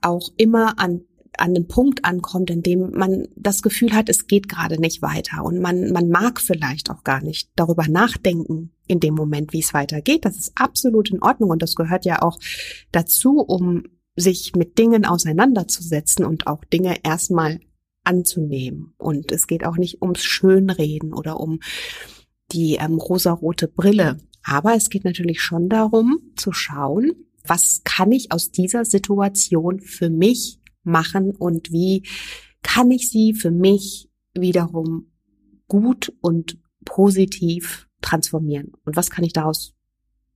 auch 0.00 0.30
immer 0.36 0.78
an 0.78 1.02
an 1.38 1.54
den 1.54 1.68
Punkt 1.68 2.04
ankommt, 2.04 2.50
in 2.50 2.62
dem 2.62 2.90
man 2.92 3.28
das 3.36 3.62
Gefühl 3.62 3.92
hat, 3.92 4.08
es 4.08 4.26
geht 4.26 4.48
gerade 4.48 4.80
nicht 4.80 5.02
weiter 5.02 5.44
und 5.44 5.60
man, 5.60 5.92
man 5.92 6.08
mag 6.08 6.40
vielleicht 6.40 6.90
auch 6.90 7.04
gar 7.04 7.22
nicht 7.22 7.50
darüber 7.56 7.86
nachdenken 7.88 8.72
in 8.86 9.00
dem 9.00 9.14
Moment, 9.14 9.52
wie 9.52 9.60
es 9.60 9.74
weitergeht. 9.74 10.24
Das 10.24 10.36
ist 10.36 10.52
absolut 10.54 11.10
in 11.10 11.22
Ordnung 11.22 11.50
und 11.50 11.62
das 11.62 11.74
gehört 11.74 12.04
ja 12.04 12.22
auch 12.22 12.38
dazu, 12.92 13.40
um 13.40 13.84
sich 14.16 14.54
mit 14.56 14.78
Dingen 14.78 15.04
auseinanderzusetzen 15.04 16.24
und 16.24 16.46
auch 16.46 16.64
Dinge 16.64 16.96
erstmal 17.02 17.60
anzunehmen. 18.04 18.94
Und 18.96 19.32
es 19.32 19.46
geht 19.46 19.64
auch 19.64 19.76
nicht 19.76 20.00
ums 20.00 20.24
Schönreden 20.24 21.12
oder 21.12 21.40
um 21.40 21.60
die 22.52 22.76
ähm, 22.76 22.94
rosarote 22.98 23.68
Brille, 23.68 24.18
aber 24.42 24.74
es 24.74 24.90
geht 24.90 25.04
natürlich 25.04 25.40
schon 25.40 25.68
darum 25.68 26.20
zu 26.36 26.52
schauen, 26.52 27.26
was 27.44 27.82
kann 27.84 28.12
ich 28.12 28.32
aus 28.32 28.50
dieser 28.50 28.84
Situation 28.84 29.80
für 29.80 30.10
mich 30.10 30.60
machen 30.86 31.34
und 31.36 31.70
wie 31.72 32.06
kann 32.62 32.90
ich 32.90 33.10
sie 33.10 33.34
für 33.34 33.50
mich 33.50 34.08
wiederum 34.34 35.12
gut 35.68 36.12
und 36.20 36.58
positiv 36.84 37.88
transformieren 38.00 38.72
und 38.84 38.96
was 38.96 39.10
kann 39.10 39.24
ich 39.24 39.32
daraus 39.32 39.74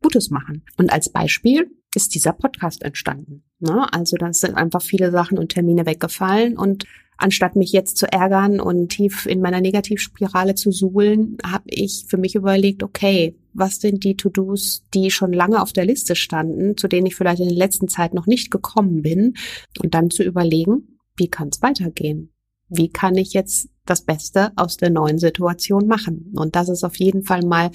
Gutes 0.03 0.31
machen. 0.31 0.65
Und 0.79 0.91
als 0.91 1.13
Beispiel 1.13 1.71
ist 1.95 2.15
dieser 2.15 2.33
Podcast 2.33 2.83
entstanden. 2.83 3.45
Ne? 3.59 3.93
Also 3.93 4.17
da 4.17 4.33
sind 4.33 4.55
einfach 4.55 4.83
viele 4.83 5.11
Sachen 5.11 5.39
und 5.39 5.51
Termine 5.51 5.87
weggefallen 5.87 6.57
und 6.57 6.85
anstatt 7.21 7.57
mich 7.57 7.73
jetzt 7.73 7.97
zu 7.97 8.11
ärgern 8.11 8.61
und 8.61 8.89
tief 8.89 9.27
in 9.27 9.41
meiner 9.41 9.61
Negativspirale 9.61 10.55
zu 10.55 10.73
suhlen, 10.73 11.37
habe 11.45 11.65
ich 11.67 12.07
für 12.09 12.17
mich 12.17 12.35
überlegt, 12.35 12.83
okay, 12.83 13.37
was 13.53 13.81
sind 13.81 14.05
die 14.05 14.17
To-Dos, 14.17 14.85
die 14.95 15.11
schon 15.11 15.33
lange 15.33 15.61
auf 15.61 15.73
der 15.73 15.85
Liste 15.85 16.17
standen, 16.17 16.77
zu 16.77 16.89
denen 16.89 17.07
ich 17.07 17.17
vielleicht 17.17 17.41
in 17.41 17.49
der 17.49 17.57
letzten 17.57 17.89
Zeit 17.89 18.15
noch 18.15 18.27
nicht 18.27 18.51
gekommen 18.51 19.03
bin 19.03 19.35
und 19.83 19.95
dann 19.95 20.11
zu 20.11 20.23
überlegen, 20.23 20.99
wie 21.17 21.29
kann 21.29 21.49
es 21.49 21.61
weitergehen? 21.63 22.33
Wie 22.69 22.89
kann 22.89 23.17
ich 23.17 23.33
jetzt 23.33 23.69
das 23.91 24.03
Beste 24.03 24.53
aus 24.57 24.77
der 24.77 24.91
neuen 24.91 25.19
Situation 25.19 25.87
machen. 25.87 26.33
Und 26.37 26.57
das 26.57 26.69
ist 26.69 26.85
auf 26.85 26.97
jeden 26.97 27.23
Fall 27.23 27.45
mal 27.45 27.71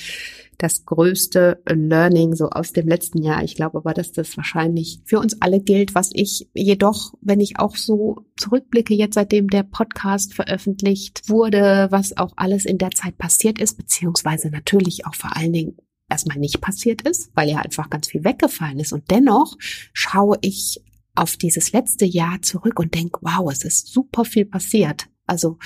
das 0.58 0.86
größte 0.86 1.62
Learning 1.68 2.36
so 2.36 2.50
aus 2.50 2.72
dem 2.72 2.88
letzten 2.88 3.22
Jahr. 3.22 3.44
Ich 3.44 3.56
glaube 3.56 3.80
aber, 3.80 3.94
dass 3.94 4.14
das 4.14 4.36
wahrscheinlich 4.38 5.02
für 5.06 5.20
uns 5.20 5.42
alle 5.42 5.60
gilt, 5.60 5.96
was 5.96 6.12
ich 6.14 6.50
jedoch, 6.54 7.14
wenn 7.22 7.40
ich 7.40 7.60
auch 7.60 7.76
so 7.76 8.26
zurückblicke, 8.38 8.94
jetzt 8.94 9.16
seitdem 9.16 9.50
der 9.50 9.64
Podcast 9.64 10.34
veröffentlicht 10.34 11.30
wurde, 11.30 11.88
was 11.92 12.16
auch 12.18 12.32
alles 12.38 12.66
in 12.66 12.78
der 12.78 12.92
Zeit 12.92 13.18
passiert 13.18 13.60
ist, 13.60 13.78
beziehungsweise 13.78 14.50
natürlich 14.50 15.06
auch 15.06 15.16
vor 15.16 15.36
allen 15.36 15.54
Dingen 15.54 15.78
erstmal 16.10 16.38
nicht 16.38 16.62
passiert 16.62 17.02
ist, 17.02 17.32
weil 17.34 17.50
ja 17.50 17.58
einfach 17.58 17.90
ganz 17.90 18.08
viel 18.08 18.24
weggefallen 18.24 18.80
ist. 18.80 18.94
Und 18.94 19.12
dennoch 19.12 19.58
schaue 19.60 20.38
ich 20.42 20.82
auf 21.16 21.38
dieses 21.38 21.72
letzte 21.72 22.06
Jahr 22.06 22.42
zurück 22.42 22.80
und 22.80 22.94
denke, 22.94 23.20
wow, 23.22 23.52
es 23.52 23.64
ist 23.64 23.88
super 23.88 24.26
viel 24.26 24.46
passiert. 24.46 25.08
Also 25.28 25.58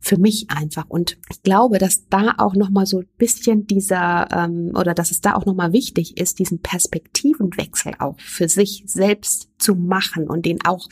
für 0.00 0.18
mich 0.18 0.50
einfach. 0.50 0.86
Und 0.88 1.18
ich 1.30 1.42
glaube, 1.42 1.78
dass 1.78 2.08
da 2.08 2.34
auch 2.38 2.54
nochmal 2.54 2.86
so 2.86 3.00
ein 3.00 3.08
bisschen 3.18 3.66
dieser, 3.66 4.28
ähm, 4.32 4.72
oder 4.74 4.94
dass 4.94 5.10
es 5.10 5.20
da 5.20 5.34
auch 5.34 5.46
nochmal 5.46 5.72
wichtig 5.72 6.18
ist, 6.18 6.38
diesen 6.38 6.60
Perspektivenwechsel 6.60 7.94
auch 7.98 8.18
für 8.18 8.48
sich 8.48 8.82
selbst 8.86 9.48
zu 9.58 9.74
machen 9.74 10.28
und 10.28 10.46
den 10.46 10.64
auch 10.64 10.88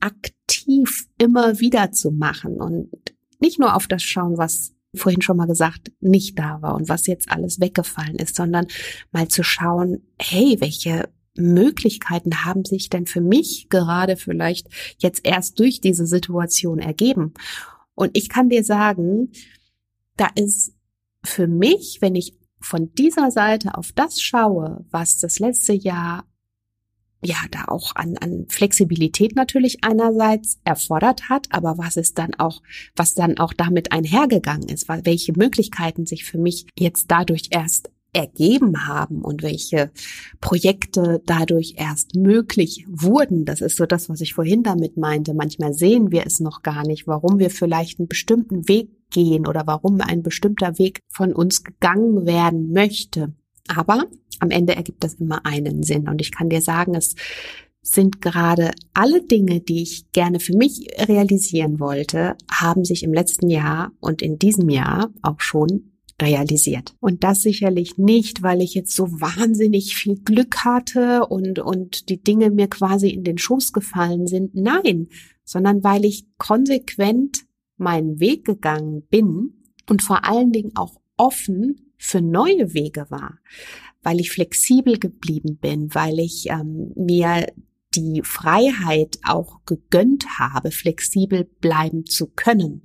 aktiv 0.00 1.08
immer 1.18 1.58
wieder 1.60 1.92
zu 1.92 2.10
machen 2.10 2.60
und 2.60 2.90
nicht 3.40 3.58
nur 3.58 3.74
auf 3.74 3.86
das 3.86 4.02
schauen, 4.02 4.38
was 4.38 4.74
vorhin 4.94 5.22
schon 5.22 5.36
mal 5.36 5.46
gesagt, 5.46 5.92
nicht 6.00 6.38
da 6.38 6.62
war 6.62 6.74
und 6.74 6.88
was 6.88 7.06
jetzt 7.06 7.30
alles 7.30 7.60
weggefallen 7.60 8.16
ist, 8.16 8.36
sondern 8.36 8.66
mal 9.12 9.28
zu 9.28 9.42
schauen, 9.42 10.02
hey, 10.18 10.56
welche 10.60 11.08
Möglichkeiten 11.38 12.44
haben 12.44 12.64
sich 12.64 12.88
denn 12.90 13.06
für 13.06 13.20
mich 13.20 13.68
gerade 13.70 14.16
vielleicht 14.16 14.68
jetzt 14.98 15.26
erst 15.26 15.58
durch 15.58 15.80
diese 15.80 16.06
Situation 16.06 16.78
ergeben? 16.78 17.34
Und 17.94 18.16
ich 18.16 18.28
kann 18.28 18.48
dir 18.48 18.64
sagen, 18.64 19.30
da 20.16 20.28
ist 20.34 20.74
für 21.24 21.46
mich, 21.46 21.98
wenn 22.00 22.14
ich 22.14 22.38
von 22.60 22.92
dieser 22.94 23.30
Seite 23.30 23.76
auf 23.76 23.92
das 23.92 24.20
schaue, 24.20 24.84
was 24.90 25.18
das 25.18 25.38
letzte 25.38 25.72
Jahr 25.72 26.24
ja 27.24 27.36
da 27.50 27.64
auch 27.66 27.94
an, 27.96 28.16
an 28.18 28.46
Flexibilität 28.48 29.34
natürlich 29.34 29.78
einerseits 29.82 30.60
erfordert 30.64 31.28
hat, 31.28 31.48
aber 31.50 31.78
was 31.78 31.96
es 31.96 32.14
dann 32.14 32.34
auch, 32.34 32.62
was 32.94 33.14
dann 33.14 33.38
auch 33.38 33.52
damit 33.52 33.92
einhergegangen 33.92 34.68
ist, 34.68 34.88
welche 34.88 35.32
Möglichkeiten 35.32 36.06
sich 36.06 36.24
für 36.24 36.38
mich 36.38 36.66
jetzt 36.78 37.10
dadurch 37.10 37.48
erst 37.50 37.90
ergeben 38.12 38.86
haben 38.86 39.22
und 39.22 39.42
welche 39.42 39.90
Projekte 40.40 41.22
dadurch 41.26 41.74
erst 41.76 42.14
möglich 42.14 42.84
wurden. 42.88 43.44
Das 43.44 43.60
ist 43.60 43.76
so 43.76 43.86
das, 43.86 44.08
was 44.08 44.20
ich 44.20 44.34
vorhin 44.34 44.62
damit 44.62 44.96
meinte. 44.96 45.34
Manchmal 45.34 45.74
sehen 45.74 46.10
wir 46.10 46.26
es 46.26 46.40
noch 46.40 46.62
gar 46.62 46.86
nicht, 46.86 47.06
warum 47.06 47.38
wir 47.38 47.50
vielleicht 47.50 47.98
einen 47.98 48.08
bestimmten 48.08 48.68
Weg 48.68 48.90
gehen 49.10 49.46
oder 49.46 49.66
warum 49.66 50.00
ein 50.00 50.22
bestimmter 50.22 50.78
Weg 50.78 51.00
von 51.08 51.32
uns 51.32 51.64
gegangen 51.64 52.26
werden 52.26 52.72
möchte. 52.72 53.34
Aber 53.68 54.06
am 54.40 54.50
Ende 54.50 54.74
ergibt 54.74 55.04
das 55.04 55.14
immer 55.14 55.44
einen 55.44 55.82
Sinn. 55.82 56.08
Und 56.08 56.20
ich 56.20 56.32
kann 56.32 56.48
dir 56.48 56.62
sagen, 56.62 56.94
es 56.94 57.14
sind 57.82 58.20
gerade 58.20 58.70
alle 58.92 59.22
Dinge, 59.22 59.60
die 59.60 59.82
ich 59.82 60.10
gerne 60.12 60.40
für 60.40 60.56
mich 60.56 60.86
realisieren 60.98 61.80
wollte, 61.80 62.36
haben 62.50 62.84
sich 62.84 63.02
im 63.02 63.14
letzten 63.14 63.48
Jahr 63.48 63.92
und 64.00 64.22
in 64.22 64.38
diesem 64.38 64.68
Jahr 64.68 65.10
auch 65.22 65.40
schon 65.40 65.92
realisiert. 66.20 66.94
Und 67.00 67.24
das 67.24 67.42
sicherlich 67.42 67.96
nicht, 67.96 68.42
weil 68.42 68.60
ich 68.62 68.74
jetzt 68.74 68.94
so 68.94 69.04
wahnsinnig 69.20 69.94
viel 69.94 70.16
Glück 70.16 70.64
hatte 70.64 71.26
und, 71.26 71.58
und 71.58 72.08
die 72.08 72.22
Dinge 72.22 72.50
mir 72.50 72.68
quasi 72.68 73.10
in 73.10 73.24
den 73.24 73.38
Schoß 73.38 73.72
gefallen 73.72 74.26
sind. 74.26 74.54
Nein, 74.54 75.08
sondern 75.44 75.84
weil 75.84 76.04
ich 76.04 76.26
konsequent 76.36 77.46
meinen 77.76 78.20
Weg 78.20 78.44
gegangen 78.44 79.02
bin 79.08 79.54
und 79.88 80.02
vor 80.02 80.24
allen 80.24 80.52
Dingen 80.52 80.72
auch 80.76 81.00
offen 81.16 81.92
für 81.96 82.20
neue 82.20 82.74
Wege 82.74 83.06
war, 83.08 83.38
weil 84.02 84.20
ich 84.20 84.30
flexibel 84.30 84.98
geblieben 84.98 85.56
bin, 85.56 85.94
weil 85.94 86.18
ich 86.18 86.46
ähm, 86.48 86.92
mir 86.96 87.46
die 87.94 88.22
Freiheit 88.22 89.18
auch 89.24 89.64
gegönnt 89.64 90.38
habe, 90.38 90.70
flexibel 90.70 91.44
bleiben 91.60 92.06
zu 92.06 92.28
können. 92.28 92.82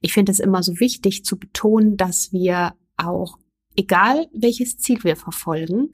Ich 0.00 0.12
finde 0.12 0.32
es 0.32 0.40
immer 0.40 0.62
so 0.62 0.78
wichtig 0.78 1.24
zu 1.24 1.38
betonen, 1.38 1.96
dass 1.96 2.32
wir 2.32 2.74
auch, 2.96 3.38
egal 3.76 4.28
welches 4.32 4.78
Ziel 4.78 5.02
wir 5.02 5.16
verfolgen, 5.16 5.90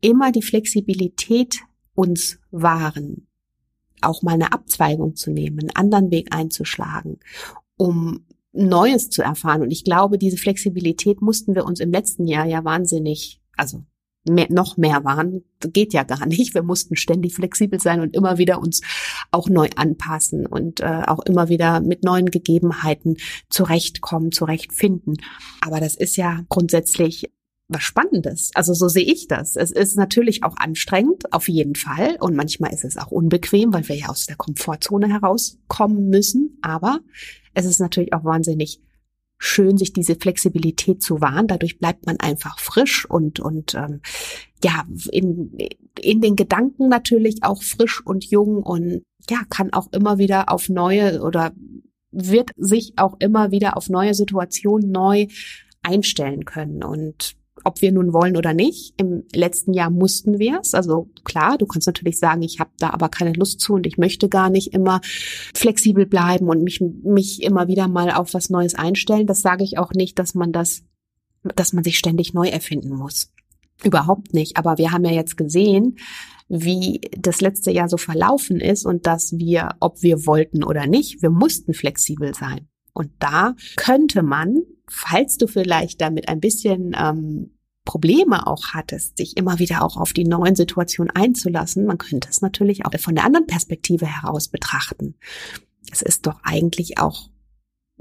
immer 0.00 0.32
die 0.32 0.42
Flexibilität 0.42 1.60
uns 1.94 2.38
wahren, 2.50 3.26
auch 4.00 4.22
mal 4.22 4.34
eine 4.34 4.52
Abzweigung 4.52 5.16
zu 5.16 5.30
nehmen, 5.30 5.60
einen 5.60 5.76
anderen 5.76 6.10
Weg 6.10 6.34
einzuschlagen, 6.34 7.18
um 7.76 8.26
Neues 8.52 9.10
zu 9.10 9.22
erfahren. 9.22 9.62
Und 9.62 9.70
ich 9.70 9.84
glaube, 9.84 10.18
diese 10.18 10.36
Flexibilität 10.36 11.20
mussten 11.20 11.54
wir 11.54 11.64
uns 11.64 11.80
im 11.80 11.90
letzten 11.90 12.26
Jahr 12.26 12.46
ja 12.46 12.64
wahnsinnig, 12.64 13.40
also 13.56 13.84
mehr, 14.28 14.46
noch 14.50 14.76
mehr 14.76 15.04
waren, 15.04 15.42
geht 15.60 15.92
ja 15.92 16.02
gar 16.02 16.26
nicht. 16.26 16.54
Wir 16.54 16.62
mussten 16.62 16.96
ständig 16.96 17.34
flexibel 17.34 17.80
sein 17.80 18.00
und 18.00 18.14
immer 18.14 18.38
wieder 18.38 18.60
uns 18.60 18.82
auch 19.30 19.48
neu 19.48 19.68
anpassen 19.76 20.46
und 20.46 20.80
äh, 20.80 21.02
auch 21.06 21.20
immer 21.20 21.48
wieder 21.48 21.80
mit 21.80 22.04
neuen 22.04 22.30
Gegebenheiten 22.30 23.16
zurechtkommen, 23.50 24.32
zurechtfinden. 24.32 25.16
Aber 25.60 25.80
das 25.80 25.96
ist 25.96 26.16
ja 26.16 26.40
grundsätzlich 26.48 27.30
was 27.68 27.82
Spannendes. 27.82 28.50
Also 28.54 28.74
so 28.74 28.88
sehe 28.88 29.04
ich 29.04 29.26
das. 29.28 29.56
Es 29.56 29.70
ist 29.72 29.96
natürlich 29.96 30.44
auch 30.44 30.56
anstrengend, 30.56 31.32
auf 31.32 31.48
jeden 31.48 31.74
Fall. 31.74 32.16
Und 32.20 32.36
manchmal 32.36 32.72
ist 32.72 32.84
es 32.84 32.96
auch 32.96 33.10
unbequem, 33.10 33.72
weil 33.72 33.88
wir 33.88 33.96
ja 33.96 34.08
aus 34.08 34.26
der 34.26 34.36
Komfortzone 34.36 35.08
herauskommen 35.08 36.08
müssen. 36.08 36.58
Aber 36.62 37.00
es 37.54 37.64
ist 37.64 37.80
natürlich 37.80 38.12
auch 38.12 38.24
wahnsinnig 38.24 38.80
schön, 39.38 39.76
sich 39.76 39.92
diese 39.92 40.16
Flexibilität 40.16 41.02
zu 41.02 41.20
wahren. 41.20 41.46
Dadurch 41.46 41.78
bleibt 41.78 42.06
man 42.06 42.18
einfach 42.18 42.58
frisch 42.58 43.08
und, 43.08 43.40
und 43.40 43.74
ähm, 43.74 44.00
ja, 44.64 44.84
in, 45.10 45.56
in 46.00 46.20
den 46.20 46.36
Gedanken 46.36 46.88
natürlich 46.88 47.42
auch 47.42 47.62
frisch 47.62 48.04
und 48.04 48.24
jung 48.24 48.62
und 48.62 49.02
ja, 49.28 49.40
kann 49.50 49.72
auch 49.72 49.92
immer 49.92 50.18
wieder 50.18 50.50
auf 50.50 50.68
neue 50.68 51.20
oder 51.22 51.52
wird 52.10 52.50
sich 52.56 52.94
auch 52.96 53.16
immer 53.18 53.50
wieder 53.50 53.76
auf 53.76 53.88
neue 53.88 54.14
Situationen 54.14 54.90
neu 54.90 55.26
einstellen 55.82 56.44
können. 56.44 56.82
Und 56.82 57.36
ob 57.64 57.80
wir 57.80 57.92
nun 57.92 58.12
wollen 58.12 58.36
oder 58.36 58.54
nicht. 58.54 58.94
Im 58.96 59.24
letzten 59.34 59.72
Jahr 59.72 59.90
mussten 59.90 60.38
wir 60.38 60.60
es. 60.60 60.74
Also 60.74 61.08
klar, 61.24 61.58
du 61.58 61.66
kannst 61.66 61.86
natürlich 61.86 62.18
sagen, 62.18 62.42
ich 62.42 62.60
habe 62.60 62.70
da 62.78 62.90
aber 62.90 63.08
keine 63.08 63.32
Lust 63.32 63.60
zu 63.60 63.74
und 63.74 63.86
ich 63.86 63.98
möchte 63.98 64.28
gar 64.28 64.50
nicht 64.50 64.72
immer 64.72 65.00
flexibel 65.02 66.06
bleiben 66.06 66.48
und 66.48 66.62
mich, 66.62 66.80
mich 66.80 67.42
immer 67.42 67.68
wieder 67.68 67.88
mal 67.88 68.10
auf 68.10 68.34
was 68.34 68.50
Neues 68.50 68.74
einstellen. 68.74 69.26
Das 69.26 69.40
sage 69.40 69.64
ich 69.64 69.78
auch 69.78 69.92
nicht, 69.92 70.18
dass 70.18 70.34
man 70.34 70.52
das, 70.52 70.82
dass 71.54 71.72
man 71.72 71.84
sich 71.84 71.98
ständig 71.98 72.34
neu 72.34 72.48
erfinden 72.48 72.94
muss. 72.94 73.32
Überhaupt 73.82 74.32
nicht. 74.32 74.56
Aber 74.56 74.78
wir 74.78 74.92
haben 74.92 75.04
ja 75.04 75.12
jetzt 75.12 75.36
gesehen, 75.36 75.98
wie 76.48 77.00
das 77.18 77.40
letzte 77.40 77.70
Jahr 77.70 77.88
so 77.88 77.96
verlaufen 77.96 78.60
ist 78.60 78.86
und 78.86 79.06
dass 79.06 79.36
wir, 79.36 79.70
ob 79.80 80.02
wir 80.02 80.26
wollten 80.26 80.62
oder 80.62 80.86
nicht, 80.86 81.22
wir 81.22 81.30
mussten 81.30 81.74
flexibel 81.74 82.34
sein. 82.34 82.68
Und 82.92 83.10
da 83.18 83.54
könnte 83.76 84.22
man, 84.22 84.62
falls 84.88 85.36
du 85.36 85.46
vielleicht 85.46 86.00
damit 86.00 86.28
ein 86.28 86.40
bisschen 86.40 86.94
ähm, 86.98 87.56
Probleme 87.84 88.46
auch 88.46 88.74
hattest, 88.74 89.16
sich 89.16 89.36
immer 89.36 89.58
wieder 89.58 89.82
auch 89.82 89.96
auf 89.96 90.12
die 90.12 90.24
neuen 90.24 90.56
Situationen 90.56 91.10
einzulassen, 91.14 91.86
man 91.86 91.98
könnte 91.98 92.28
es 92.28 92.42
natürlich 92.42 92.84
auch 92.84 92.98
von 92.98 93.14
der 93.14 93.24
anderen 93.24 93.46
Perspektive 93.46 94.06
heraus 94.06 94.48
betrachten. 94.48 95.14
Es 95.90 96.02
ist 96.02 96.26
doch 96.26 96.40
eigentlich 96.42 96.98
auch 96.98 97.30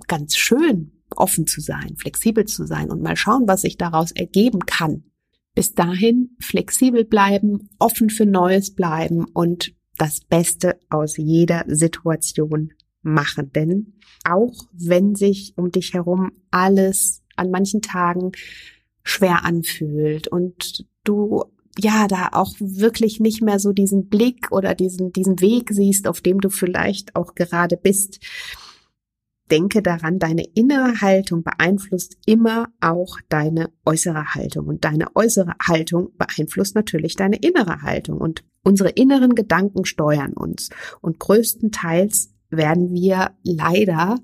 ganz 0.08 0.36
schön, 0.36 0.92
offen 1.16 1.48
zu 1.48 1.62
sein, 1.62 1.96
flexibel 1.98 2.46
zu 2.46 2.66
sein 2.66 2.90
und 2.90 3.02
mal 3.02 3.16
schauen, 3.16 3.48
was 3.48 3.62
sich 3.62 3.78
daraus 3.78 4.12
ergeben 4.12 4.66
kann. 4.66 5.06
Bis 5.54 5.74
dahin 5.74 6.36
flexibel 6.40 7.06
bleiben, 7.06 7.70
offen 7.80 8.10
für 8.10 8.26
Neues 8.26 8.76
bleiben 8.76 9.26
und 9.26 9.74
das 9.98 10.20
Beste 10.20 10.78
aus 10.90 11.16
jeder 11.16 11.64
Situation 11.68 12.74
machen. 13.06 13.52
Denn 13.54 13.94
auch 14.24 14.54
wenn 14.74 15.16
sich 15.16 15.54
um 15.56 15.72
dich 15.72 15.94
herum 15.94 16.32
alles 16.52 17.24
an 17.36 17.52
manchen 17.52 17.82
Tagen 17.82 18.32
schwer 19.04 19.46
anfühlt 19.46 20.28
und 20.28 20.86
du 21.04 21.44
ja 21.78 22.08
da 22.08 22.30
auch 22.32 22.54
wirklich 22.60 23.20
nicht 23.20 23.42
mehr 23.42 23.60
so 23.60 23.72
diesen 23.72 24.08
Blick 24.08 24.52
oder 24.52 24.76
diesen 24.76 25.12
diesen 25.12 25.42
Weg 25.42 25.70
siehst, 25.72 26.08
auf 26.08 26.22
dem 26.22 26.40
du 26.40 26.50
vielleicht 26.50 27.16
auch 27.16 27.36
gerade 27.36 27.78
bist. 27.78 28.20
Denke 29.52 29.84
daran, 29.84 30.18
deine 30.18 30.44
innere 30.56 31.02
Haltung 31.02 31.44
beeinflusst 31.44 32.18
immer 32.26 32.70
auch 32.82 33.20
deine 33.30 33.70
äußere 33.86 34.34
Haltung 34.34 34.66
und 34.66 34.86
deine 34.86 35.16
äußere 35.16 35.54
Haltung 35.62 36.10
beeinflusst 36.18 36.74
natürlich 36.74 37.16
deine 37.16 37.38
innere 37.38 37.84
Haltung 37.84 38.18
und 38.20 38.44
unsere 38.64 38.90
inneren 38.90 39.36
Gedanken 39.36 39.86
steuern 39.86 40.34
uns 40.34 40.72
und 41.02 41.20
größtenteils 41.20 42.35
werden 42.58 42.94
wir 42.94 43.32
leider 43.44 44.20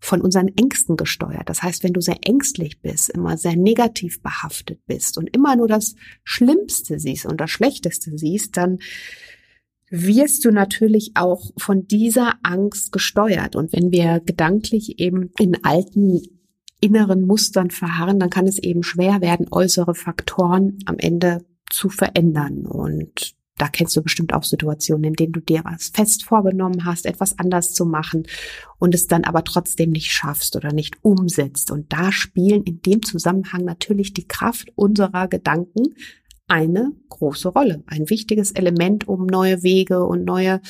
von 0.00 0.20
unseren 0.20 0.48
Ängsten 0.56 0.96
gesteuert. 0.96 1.48
Das 1.48 1.62
heißt, 1.62 1.82
wenn 1.82 1.92
du 1.92 2.00
sehr 2.00 2.18
ängstlich 2.22 2.80
bist, 2.80 3.10
immer 3.10 3.36
sehr 3.36 3.56
negativ 3.56 4.22
behaftet 4.22 4.80
bist 4.86 5.18
und 5.18 5.34
immer 5.34 5.56
nur 5.56 5.68
das 5.68 5.96
Schlimmste 6.22 6.98
siehst 6.98 7.26
und 7.26 7.40
das 7.40 7.50
Schlechteste 7.50 8.16
siehst, 8.16 8.56
dann 8.56 8.78
wirst 9.90 10.44
du 10.44 10.50
natürlich 10.50 11.12
auch 11.14 11.50
von 11.56 11.86
dieser 11.88 12.34
Angst 12.42 12.92
gesteuert. 12.92 13.56
Und 13.56 13.72
wenn 13.72 13.90
wir 13.90 14.20
gedanklich 14.20 15.00
eben 15.00 15.30
in 15.38 15.64
alten 15.64 16.22
inneren 16.80 17.26
Mustern 17.26 17.70
verharren, 17.70 18.20
dann 18.20 18.30
kann 18.30 18.46
es 18.46 18.58
eben 18.58 18.82
schwer 18.82 19.20
werden, 19.20 19.48
äußere 19.50 19.94
Faktoren 19.94 20.78
am 20.86 20.98
Ende 20.98 21.44
zu 21.70 21.88
verändern. 21.88 22.66
Und 22.66 23.34
da 23.58 23.68
kennst 23.68 23.96
du 23.96 24.02
bestimmt 24.02 24.32
auch 24.32 24.44
Situationen, 24.44 25.04
in 25.04 25.14
denen 25.14 25.32
du 25.32 25.40
dir 25.40 25.62
was 25.64 25.88
fest 25.88 26.24
vorgenommen 26.24 26.84
hast, 26.84 27.06
etwas 27.06 27.38
anders 27.38 27.72
zu 27.74 27.84
machen 27.84 28.26
und 28.78 28.94
es 28.94 29.06
dann 29.06 29.24
aber 29.24 29.44
trotzdem 29.44 29.90
nicht 29.90 30.12
schaffst 30.12 30.56
oder 30.56 30.72
nicht 30.72 30.96
umsetzt. 31.02 31.70
Und 31.70 31.92
da 31.92 32.12
spielen 32.12 32.62
in 32.62 32.80
dem 32.82 33.02
Zusammenhang 33.02 33.64
natürlich 33.64 34.14
die 34.14 34.26
Kraft 34.26 34.72
unserer 34.76 35.28
Gedanken 35.28 35.94
eine 36.48 36.92
große 37.10 37.48
Rolle, 37.48 37.82
ein 37.86 38.10
wichtiges 38.10 38.52
Element, 38.52 39.06
um 39.06 39.26
neue 39.26 39.62
Wege 39.62 40.04
und 40.04 40.24
neue 40.24 40.60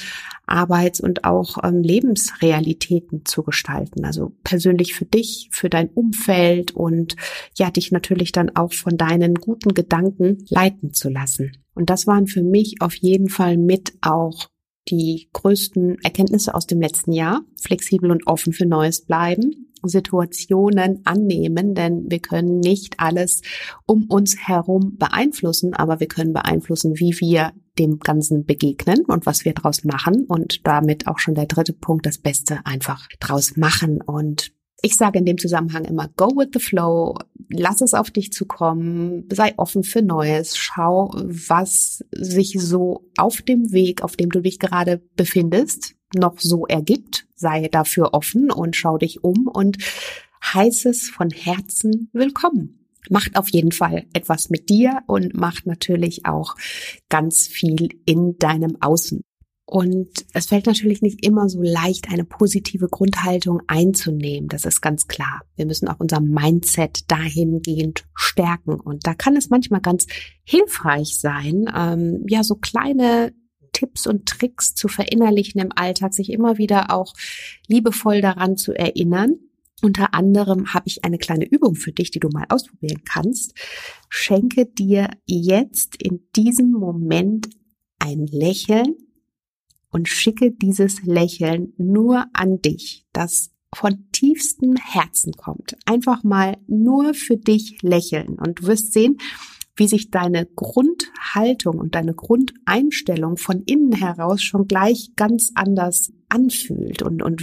Arbeits- 0.47 1.01
und 1.01 1.25
auch 1.25 1.59
ähm, 1.63 1.83
Lebensrealitäten 1.83 3.25
zu 3.25 3.43
gestalten. 3.43 4.05
Also 4.05 4.33
persönlich 4.45 4.95
für 4.95 5.05
dich, 5.05 5.49
für 5.53 5.71
dein 5.71 5.89
Umfeld 5.89 6.73
und 6.73 7.17
ja, 7.57 7.71
dich 7.71 7.93
natürlich 7.93 8.33
dann 8.33 8.55
auch 8.57 8.73
von 8.73 8.97
deinen 8.97 9.37
guten 9.37 9.73
Gedanken 9.73 10.45
leiten 10.49 10.93
zu 10.93 11.09
lassen. 11.09 11.53
Und 11.75 11.91
das 11.91 12.07
waren 12.07 12.27
für 12.27 12.43
mich 12.43 12.77
auf 12.81 12.95
jeden 12.95 13.29
Fall 13.29 13.57
mit 13.57 13.93
auch 14.01 14.49
die 14.91 15.29
größten 15.33 15.99
Erkenntnisse 16.03 16.55
aus 16.55 16.67
dem 16.67 16.81
letzten 16.81 17.13
Jahr. 17.13 17.43
Flexibel 17.61 18.11
und 18.11 18.27
offen 18.27 18.53
für 18.53 18.67
Neues 18.67 19.03
bleiben, 19.03 19.69
Situationen 19.83 21.03
annehmen, 21.05 21.75
denn 21.75 22.11
wir 22.11 22.21
können 22.21 22.59
nicht 22.61 22.95
alles 22.99 23.43
um 23.87 24.07
uns 24.09 24.37
herum 24.37 24.97
beeinflussen, 24.99 25.75
aber 25.75 26.01
wir 26.01 26.09
können 26.09 26.33
beeinflussen, 26.33 26.99
wie 26.99 27.15
wir 27.21 27.53
dem 27.79 28.01
Ganzen 28.01 28.45
begegnen 28.45 29.05
und 29.07 29.25
was 29.27 29.45
wir 29.45 29.55
draus 29.55 29.85
machen 29.85 30.25
und 30.27 30.67
damit 30.67 31.07
auch 31.07 31.19
schon 31.19 31.35
der 31.35 31.47
dritte 31.47 31.73
Punkt, 31.73 32.07
das 32.07 32.19
Beste 32.19 32.61
einfach 32.65 33.07
draus 33.21 33.57
machen 33.57 34.03
und 34.03 34.53
ich 34.81 34.97
sage 34.97 35.19
in 35.19 35.27
dem 35.27 35.39
Zusammenhang 35.39 35.85
immer, 35.85 36.09
go 36.17 36.29
with 36.29 36.51
the 36.53 36.61
flow, 36.61 37.17
lass 37.51 37.81
es 37.81 37.95
auf 37.95 38.11
dich 38.11 38.33
zukommen, 38.33 39.29
sei 39.33 39.55
offen 39.57 39.83
für 39.83 40.03
Neues, 40.03 40.57
schau, 40.57 41.11
was 41.15 42.05
sich 42.13 42.57
so 42.61 43.05
auf 43.17 43.43
dem 43.43 43.73
Weg, 43.73 44.03
auf 44.03 44.17
dem 44.17 44.31
du 44.31 44.41
dich 44.41 44.59
gerade 44.59 45.03
befindest, 45.17 45.95
noch 46.15 46.39
so 46.39 46.67
ergibt, 46.67 47.27
sei 47.35 47.69
dafür 47.69 48.15
offen 48.15 48.51
und 48.51 48.77
schau 48.77 48.99
dich 48.99 49.25
um 49.25 49.49
und 49.49 49.79
heiß 50.43 50.85
es 50.87 51.11
von 51.11 51.31
Herzen 51.31 52.09
willkommen. 52.13 52.87
Macht 53.11 53.37
auf 53.37 53.49
jeden 53.49 53.73
Fall 53.73 54.07
etwas 54.13 54.51
mit 54.51 54.69
dir 54.69 55.03
und 55.07 55.35
macht 55.35 55.67
natürlich 55.67 56.27
auch 56.27 56.57
ganz 57.09 57.47
viel 57.47 57.89
in 58.05 58.37
deinem 58.39 58.77
Außen. 58.81 59.23
Und 59.71 60.09
es 60.33 60.47
fällt 60.47 60.65
natürlich 60.65 61.03
nicht 61.03 61.27
immer 61.27 61.51
so 61.51 61.61
leicht, 61.61 62.09
eine 62.11 62.25
positive 62.25 62.89
Grundhaltung 62.89 63.61
einzunehmen. 63.67 64.49
Das 64.49 64.65
ist 64.65 64.81
ganz 64.81 65.09
klar. 65.09 65.43
Wir 65.57 65.67
müssen 65.67 65.89
auch 65.89 66.01
unser 66.01 66.21
Mindset 66.21 67.11
dahingehend 67.11 68.07
stärken. 68.15 68.81
Und 68.81 69.07
da 69.07 69.13
kann 69.13 69.37
es 69.37 69.51
manchmal 69.51 69.83
ganz 69.83 70.07
hilfreich 70.43 71.21
sein, 71.21 71.71
ähm, 71.77 72.25
ja, 72.29 72.45
so 72.45 72.55
kleine 72.55 73.35
Tipps 73.75 74.07
und 74.07 74.25
Tricks 74.25 74.75
zu 74.75 74.89
verinnerlichen 74.89 75.61
im 75.61 75.73
Alltag, 75.77 76.15
sich 76.15 76.33
immer 76.33 76.57
wieder 76.57 76.91
auch 76.91 77.13
liebevoll 77.67 78.23
daran 78.23 78.57
zu 78.57 78.73
erinnern, 78.73 79.35
Unter 79.81 80.13
anderem 80.13 80.75
habe 80.75 80.89
ich 80.89 81.05
eine 81.05 81.19
kleine 81.19 81.47
Übung 81.47 81.77
für 81.77 81.93
dich, 81.93 82.11
die 82.11 82.19
du 82.19 82.29
mal 82.31 82.47
ausprobieren 82.49 83.03
kannst. 83.05 83.55
Schenke 84.09 84.67
dir 84.67 85.11
jetzt 85.27 86.03
in 86.03 86.27
diesem 86.35 86.73
Moment 86.73 87.49
ein 88.01 88.27
Lächeln 88.27 88.97
und 89.91 90.09
schicke 90.09 90.53
dieses 90.53 91.03
Lächeln 91.03 91.73
nur 91.77 92.27
an 92.33 92.61
dich, 92.61 93.07
das 93.13 93.51
von 93.75 94.09
tiefstem 94.13 94.77
Herzen 94.77 95.33
kommt. 95.33 95.77
Einfach 95.85 96.25
mal 96.25 96.57
nur 96.67 97.15
für 97.15 97.37
dich 97.37 97.83
lächeln 97.83 98.39
und 98.39 98.61
du 98.61 98.67
wirst 98.67 98.93
sehen, 98.93 99.19
wie 99.77 99.89
sich 99.89 100.11
deine 100.11 100.47
Grundhaltung 100.47 101.79
und 101.79 101.95
deine 101.95 102.15
Grundeinstellung 102.15 103.37
von 103.37 103.63
innen 103.63 103.93
heraus 103.93 104.43
schon 104.43 104.67
gleich 104.67 105.11
ganz 105.15 105.53
anders 105.55 106.13
anfühlt 106.29 107.03
und, 107.03 107.23
und 107.23 107.43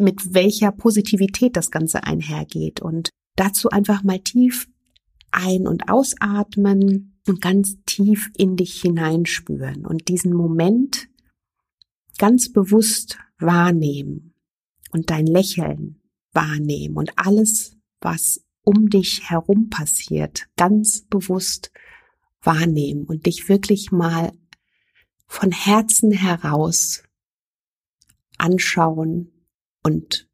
mit 0.00 0.34
welcher 0.34 0.72
Positivität 0.72 1.56
das 1.56 1.70
Ganze 1.70 2.04
einhergeht. 2.04 2.80
Und 2.80 3.10
dazu 3.36 3.68
einfach 3.68 4.02
mal 4.02 4.18
tief 4.18 4.66
ein- 5.30 5.68
und 5.68 5.90
ausatmen 5.90 7.18
und 7.26 7.40
ganz 7.40 7.76
tief 7.86 8.30
in 8.36 8.56
dich 8.56 8.80
hineinspüren 8.80 9.84
und 9.84 10.08
diesen 10.08 10.32
Moment 10.32 11.08
ganz 12.18 12.52
bewusst 12.52 13.18
wahrnehmen 13.38 14.34
und 14.90 15.10
dein 15.10 15.26
Lächeln 15.26 16.00
wahrnehmen 16.32 16.96
und 16.96 17.12
alles, 17.16 17.76
was 18.00 18.44
um 18.62 18.88
dich 18.88 19.28
herum 19.28 19.68
passiert, 19.68 20.46
ganz 20.56 21.02
bewusst 21.02 21.70
wahrnehmen 22.42 23.04
und 23.04 23.26
dich 23.26 23.48
wirklich 23.48 23.92
mal 23.92 24.32
von 25.26 25.50
Herzen 25.50 26.12
heraus 26.12 27.02
anschauen 28.38 29.32
und 29.82 30.28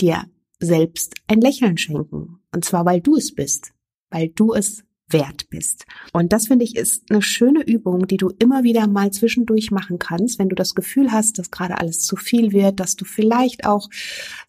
dir 0.00 0.24
selbst 0.60 1.14
ein 1.26 1.40
Lächeln 1.40 1.78
schenken. 1.78 2.40
Und 2.52 2.64
zwar, 2.64 2.84
weil 2.84 3.00
du 3.00 3.16
es 3.16 3.34
bist, 3.34 3.72
weil 4.10 4.28
du 4.28 4.54
es 4.54 4.84
wert 5.10 5.48
bist. 5.50 5.86
Und 6.12 6.32
das 6.32 6.48
finde 6.48 6.64
ich 6.64 6.76
ist 6.76 7.10
eine 7.10 7.22
schöne 7.22 7.62
Übung, 7.62 8.06
die 8.06 8.16
du 8.16 8.30
immer 8.38 8.62
wieder 8.62 8.86
mal 8.86 9.10
zwischendurch 9.10 9.70
machen 9.70 9.98
kannst, 9.98 10.38
wenn 10.38 10.48
du 10.48 10.54
das 10.54 10.74
Gefühl 10.74 11.12
hast, 11.12 11.38
dass 11.38 11.50
gerade 11.50 11.78
alles 11.78 12.00
zu 12.00 12.16
viel 12.16 12.52
wird, 12.52 12.80
dass 12.80 12.96
du 12.96 13.04
vielleicht 13.04 13.66
auch, 13.66 13.88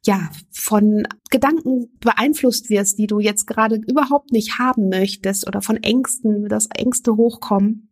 ja, 0.06 0.30
von 0.52 1.08
Gedanken 1.30 1.88
beeinflusst 2.00 2.70
wirst, 2.70 2.98
die 2.98 3.08
du 3.08 3.20
jetzt 3.20 3.48
gerade 3.48 3.76
überhaupt 3.88 4.32
nicht 4.32 4.60
haben 4.60 4.90
möchtest 4.90 5.48
oder 5.48 5.62
von 5.62 5.78
Ängsten, 5.78 6.48
dass 6.50 6.68
Ängste 6.76 7.16
hochkommen. 7.16 7.90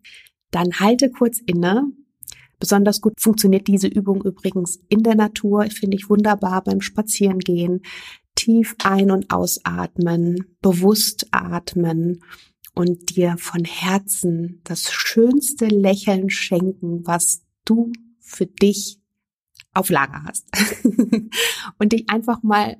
Dann 0.51 0.79
halte 0.79 1.09
kurz 1.09 1.39
inne. 1.45 1.91
Besonders 2.59 3.01
gut 3.01 3.13
funktioniert 3.19 3.67
diese 3.67 3.87
Übung 3.87 4.23
übrigens 4.23 4.79
in 4.89 5.03
der 5.03 5.15
Natur, 5.15 5.67
finde 5.69 5.95
ich 5.95 6.09
wunderbar 6.09 6.63
beim 6.63 6.81
Spazierengehen. 6.81 7.81
Tief 8.35 8.75
ein- 8.83 9.11
und 9.11 9.31
ausatmen, 9.31 10.57
bewusst 10.61 11.27
atmen 11.31 12.21
und 12.77 13.15
dir 13.15 13.37
von 13.39 13.65
Herzen 13.65 14.61
das 14.63 14.91
schönste 14.91 15.65
Lächeln 15.65 16.29
schenken, 16.29 17.07
was 17.07 17.41
du 17.65 17.91
für 18.19 18.45
dich 18.45 18.99
auf 19.73 19.89
Lager 19.89 20.23
hast. 20.25 20.45
und 21.79 21.91
dich 21.91 22.07
einfach 22.07 22.43
mal 22.43 22.77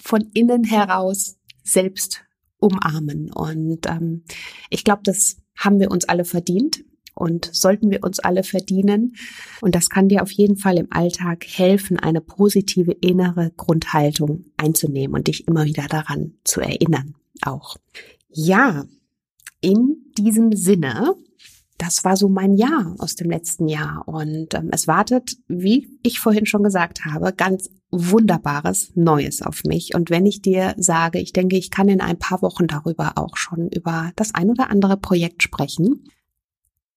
von 0.00 0.30
innen 0.34 0.62
heraus 0.62 1.36
selbst 1.64 2.22
umarmen. 2.58 3.32
Und 3.32 3.88
ähm, 3.88 4.22
ich 4.70 4.84
glaube, 4.84 5.02
das 5.02 5.38
haben 5.56 5.80
wir 5.80 5.90
uns 5.90 6.04
alle 6.04 6.24
verdient 6.24 6.84
und 7.16 7.50
sollten 7.52 7.90
wir 7.90 8.04
uns 8.04 8.20
alle 8.20 8.44
verdienen. 8.44 9.16
Und 9.60 9.74
das 9.74 9.90
kann 9.90 10.08
dir 10.08 10.22
auf 10.22 10.30
jeden 10.30 10.56
Fall 10.56 10.78
im 10.78 10.92
Alltag 10.92 11.44
helfen, 11.44 11.98
eine 11.98 12.20
positive 12.20 12.92
innere 12.92 13.50
Grundhaltung 13.56 14.44
einzunehmen 14.56 15.16
und 15.16 15.26
dich 15.26 15.48
immer 15.48 15.64
wieder 15.64 15.88
daran 15.88 16.34
zu 16.44 16.60
erinnern. 16.60 17.16
Auch. 17.42 17.78
Ja, 18.30 18.84
in 19.60 20.12
diesem 20.16 20.52
Sinne, 20.52 21.14
das 21.78 22.04
war 22.04 22.16
so 22.16 22.28
mein 22.28 22.54
Jahr 22.54 22.94
aus 22.98 23.14
dem 23.14 23.30
letzten 23.30 23.68
Jahr. 23.68 24.06
Und 24.06 24.54
ähm, 24.54 24.70
es 24.72 24.88
wartet, 24.88 25.36
wie 25.46 25.98
ich 26.02 26.18
vorhin 26.18 26.44
schon 26.44 26.64
gesagt 26.64 27.04
habe, 27.04 27.32
ganz 27.32 27.70
wunderbares 27.90 28.92
Neues 28.96 29.42
auf 29.42 29.64
mich. 29.64 29.94
Und 29.94 30.10
wenn 30.10 30.26
ich 30.26 30.42
dir 30.42 30.74
sage, 30.76 31.20
ich 31.20 31.32
denke, 31.32 31.56
ich 31.56 31.70
kann 31.70 31.88
in 31.88 32.00
ein 32.00 32.18
paar 32.18 32.42
Wochen 32.42 32.66
darüber 32.66 33.12
auch 33.16 33.36
schon 33.36 33.68
über 33.68 34.12
das 34.16 34.34
ein 34.34 34.50
oder 34.50 34.70
andere 34.70 34.96
Projekt 34.96 35.42
sprechen, 35.42 36.04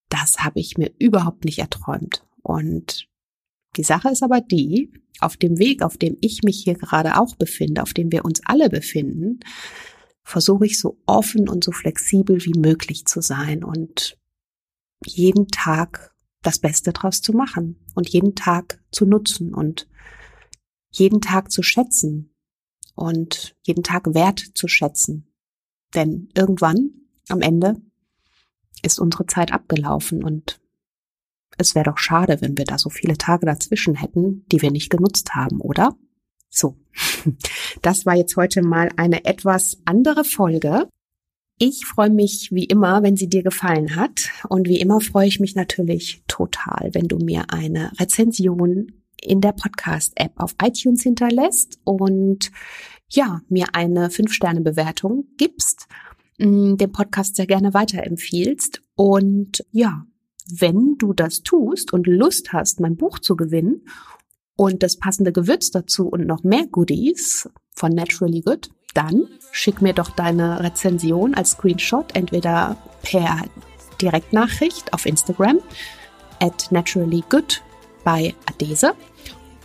das 0.09 0.39
habe 0.39 0.59
ich 0.59 0.77
mir 0.77 0.91
überhaupt 0.99 1.45
nicht 1.45 1.59
erträumt. 1.59 2.25
Und 2.41 3.07
die 3.77 3.83
Sache 3.83 4.09
ist 4.09 4.23
aber 4.23 4.41
die, 4.41 4.91
auf 5.21 5.37
dem 5.37 5.59
Weg, 5.59 5.83
auf 5.83 5.97
dem 5.97 6.17
ich 6.19 6.41
mich 6.43 6.63
hier 6.63 6.73
gerade 6.73 7.19
auch 7.19 7.35
befinde, 7.35 7.83
auf 7.83 7.93
dem 7.93 8.11
wir 8.11 8.25
uns 8.25 8.41
alle 8.43 8.69
befinden, 8.69 9.39
versuche 10.23 10.65
ich 10.65 10.79
so 10.79 10.99
offen 11.05 11.49
und 11.49 11.63
so 11.63 11.71
flexibel 11.71 12.43
wie 12.45 12.57
möglich 12.57 13.05
zu 13.05 13.21
sein 13.21 13.63
und 13.63 14.17
jeden 15.05 15.47
Tag 15.47 16.15
das 16.41 16.59
Beste 16.59 16.93
draus 16.93 17.21
zu 17.21 17.33
machen 17.33 17.79
und 17.95 18.09
jeden 18.09 18.35
Tag 18.35 18.83
zu 18.91 19.05
nutzen 19.05 19.53
und 19.53 19.87
jeden 20.91 21.21
Tag 21.21 21.51
zu 21.51 21.63
schätzen 21.63 22.35
und 22.95 23.55
jeden 23.63 23.83
Tag 23.83 24.13
wert 24.13 24.39
zu 24.55 24.67
schätzen. 24.67 25.31
Denn 25.93 26.29
irgendwann, 26.35 26.91
am 27.29 27.41
Ende, 27.41 27.75
ist 28.81 28.99
unsere 28.99 29.25
Zeit 29.25 29.51
abgelaufen 29.51 30.23
und 30.23 30.59
es 31.57 31.75
wäre 31.75 31.85
doch 31.85 31.97
schade, 31.97 32.41
wenn 32.41 32.57
wir 32.57 32.65
da 32.65 32.77
so 32.77 32.89
viele 32.89 33.17
Tage 33.17 33.45
dazwischen 33.45 33.95
hätten, 33.95 34.45
die 34.47 34.61
wir 34.61 34.71
nicht 34.71 34.89
genutzt 34.89 35.35
haben, 35.35 35.61
oder? 35.61 35.95
So, 36.49 36.77
das 37.81 38.05
war 38.05 38.15
jetzt 38.15 38.35
heute 38.35 38.61
mal 38.61 38.89
eine 38.97 39.25
etwas 39.25 39.77
andere 39.85 40.23
Folge. 40.23 40.87
Ich 41.57 41.85
freue 41.85 42.09
mich 42.09 42.49
wie 42.51 42.65
immer, 42.65 43.03
wenn 43.03 43.17
sie 43.17 43.29
dir 43.29 43.43
gefallen 43.43 43.95
hat. 43.95 44.29
Und 44.49 44.67
wie 44.67 44.79
immer 44.79 44.99
freue 44.99 45.27
ich 45.27 45.39
mich 45.39 45.55
natürlich 45.55 46.23
total, 46.27 46.89
wenn 46.93 47.07
du 47.07 47.17
mir 47.17 47.45
eine 47.51 47.91
Rezension 47.99 48.93
in 49.21 49.41
der 49.41 49.51
Podcast-App 49.51 50.33
auf 50.37 50.55
iTunes 50.63 51.03
hinterlässt 51.03 51.79
und 51.83 52.51
ja, 53.09 53.41
mir 53.49 53.67
eine 53.73 54.07
5-Sterne-Bewertung 54.07 55.25
gibst, 55.37 55.87
mm, 56.39 56.77
den 56.77 56.91
Podcast 56.91 57.35
sehr 57.35 57.45
gerne 57.45 57.73
weiterempfiehlst. 57.73 58.81
Und 58.95 59.63
ja, 59.71 60.05
wenn 60.49 60.95
du 60.97 61.13
das 61.13 61.43
tust 61.43 61.93
und 61.93 62.07
Lust 62.07 62.53
hast, 62.53 62.79
mein 62.79 62.97
Buch 62.97 63.19
zu 63.19 63.35
gewinnen 63.35 63.85
und 64.55 64.83
das 64.83 64.97
passende 64.97 65.31
Gewürz 65.31 65.71
dazu 65.71 66.07
und 66.07 66.25
noch 66.25 66.43
mehr 66.43 66.67
Goodies 66.67 67.49
von 67.75 67.93
Naturally 67.93 68.41
Good, 68.41 68.69
dann 68.93 69.27
schick 69.51 69.81
mir 69.81 69.93
doch 69.93 70.09
deine 70.09 70.59
Rezension 70.61 71.33
als 71.33 71.51
Screenshot 71.51 72.15
entweder 72.15 72.77
per 73.01 73.45
Direktnachricht 74.01 74.93
auf 74.93 75.05
Instagram 75.05 75.59
at 76.39 76.71
naturallygood 76.71 77.61
bei 78.03 78.33
Adese 78.47 78.93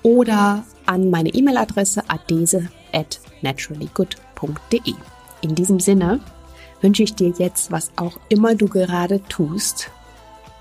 oder 0.03 0.65
an 0.85 1.11
meine 1.11 1.31
E-Mail-Adresse 1.31 2.03
adese 2.09 2.69
at 2.93 3.21
naturallygood.de. 3.43 4.95
In 5.41 5.55
diesem 5.55 5.81
Sinne 5.81 6.21
wünsche 6.81 7.03
ich 7.03 7.15
dir 7.15 7.33
jetzt, 7.39 7.73
was 7.73 7.91
auch 7.97 8.19
immer 8.29 8.55
du 8.55 8.69
gerade 8.69 9.23
tust, 9.25 9.91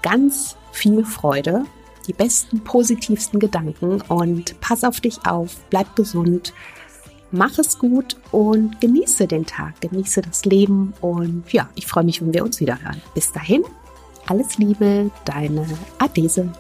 ganz 0.02 0.56
viel 0.72 1.04
Freude 1.06 1.66
die 2.08 2.14
besten, 2.14 2.64
positivsten 2.64 3.40
Gedanken 3.40 4.02
und 4.02 4.60
pass 4.62 4.84
auf 4.84 5.00
dich 5.00 5.26
auf, 5.26 5.56
bleib 5.70 5.96
gesund, 5.96 6.54
mach 7.32 7.58
es 7.58 7.78
gut 7.80 8.18
und 8.32 8.80
genieße 8.82 9.28
den 9.28 9.46
Tag, 9.46 9.82
genieße 9.82 10.22
das 10.22 10.46
Leben 10.46 10.94
und 11.02 11.52
ja, 11.52 11.70
ich 11.76 11.88
freue 11.88 12.04
mich, 12.04 12.22
wenn 12.22 12.34
wir 12.34 12.44
uns 12.44 12.60
wieder 12.60 12.82
hören. 12.82 13.02
Bis 13.14 13.32
dahin, 13.32 13.64
alles 14.28 14.58
Liebe, 14.58 15.12
deine 15.26 15.68
Adese. 16.00 16.52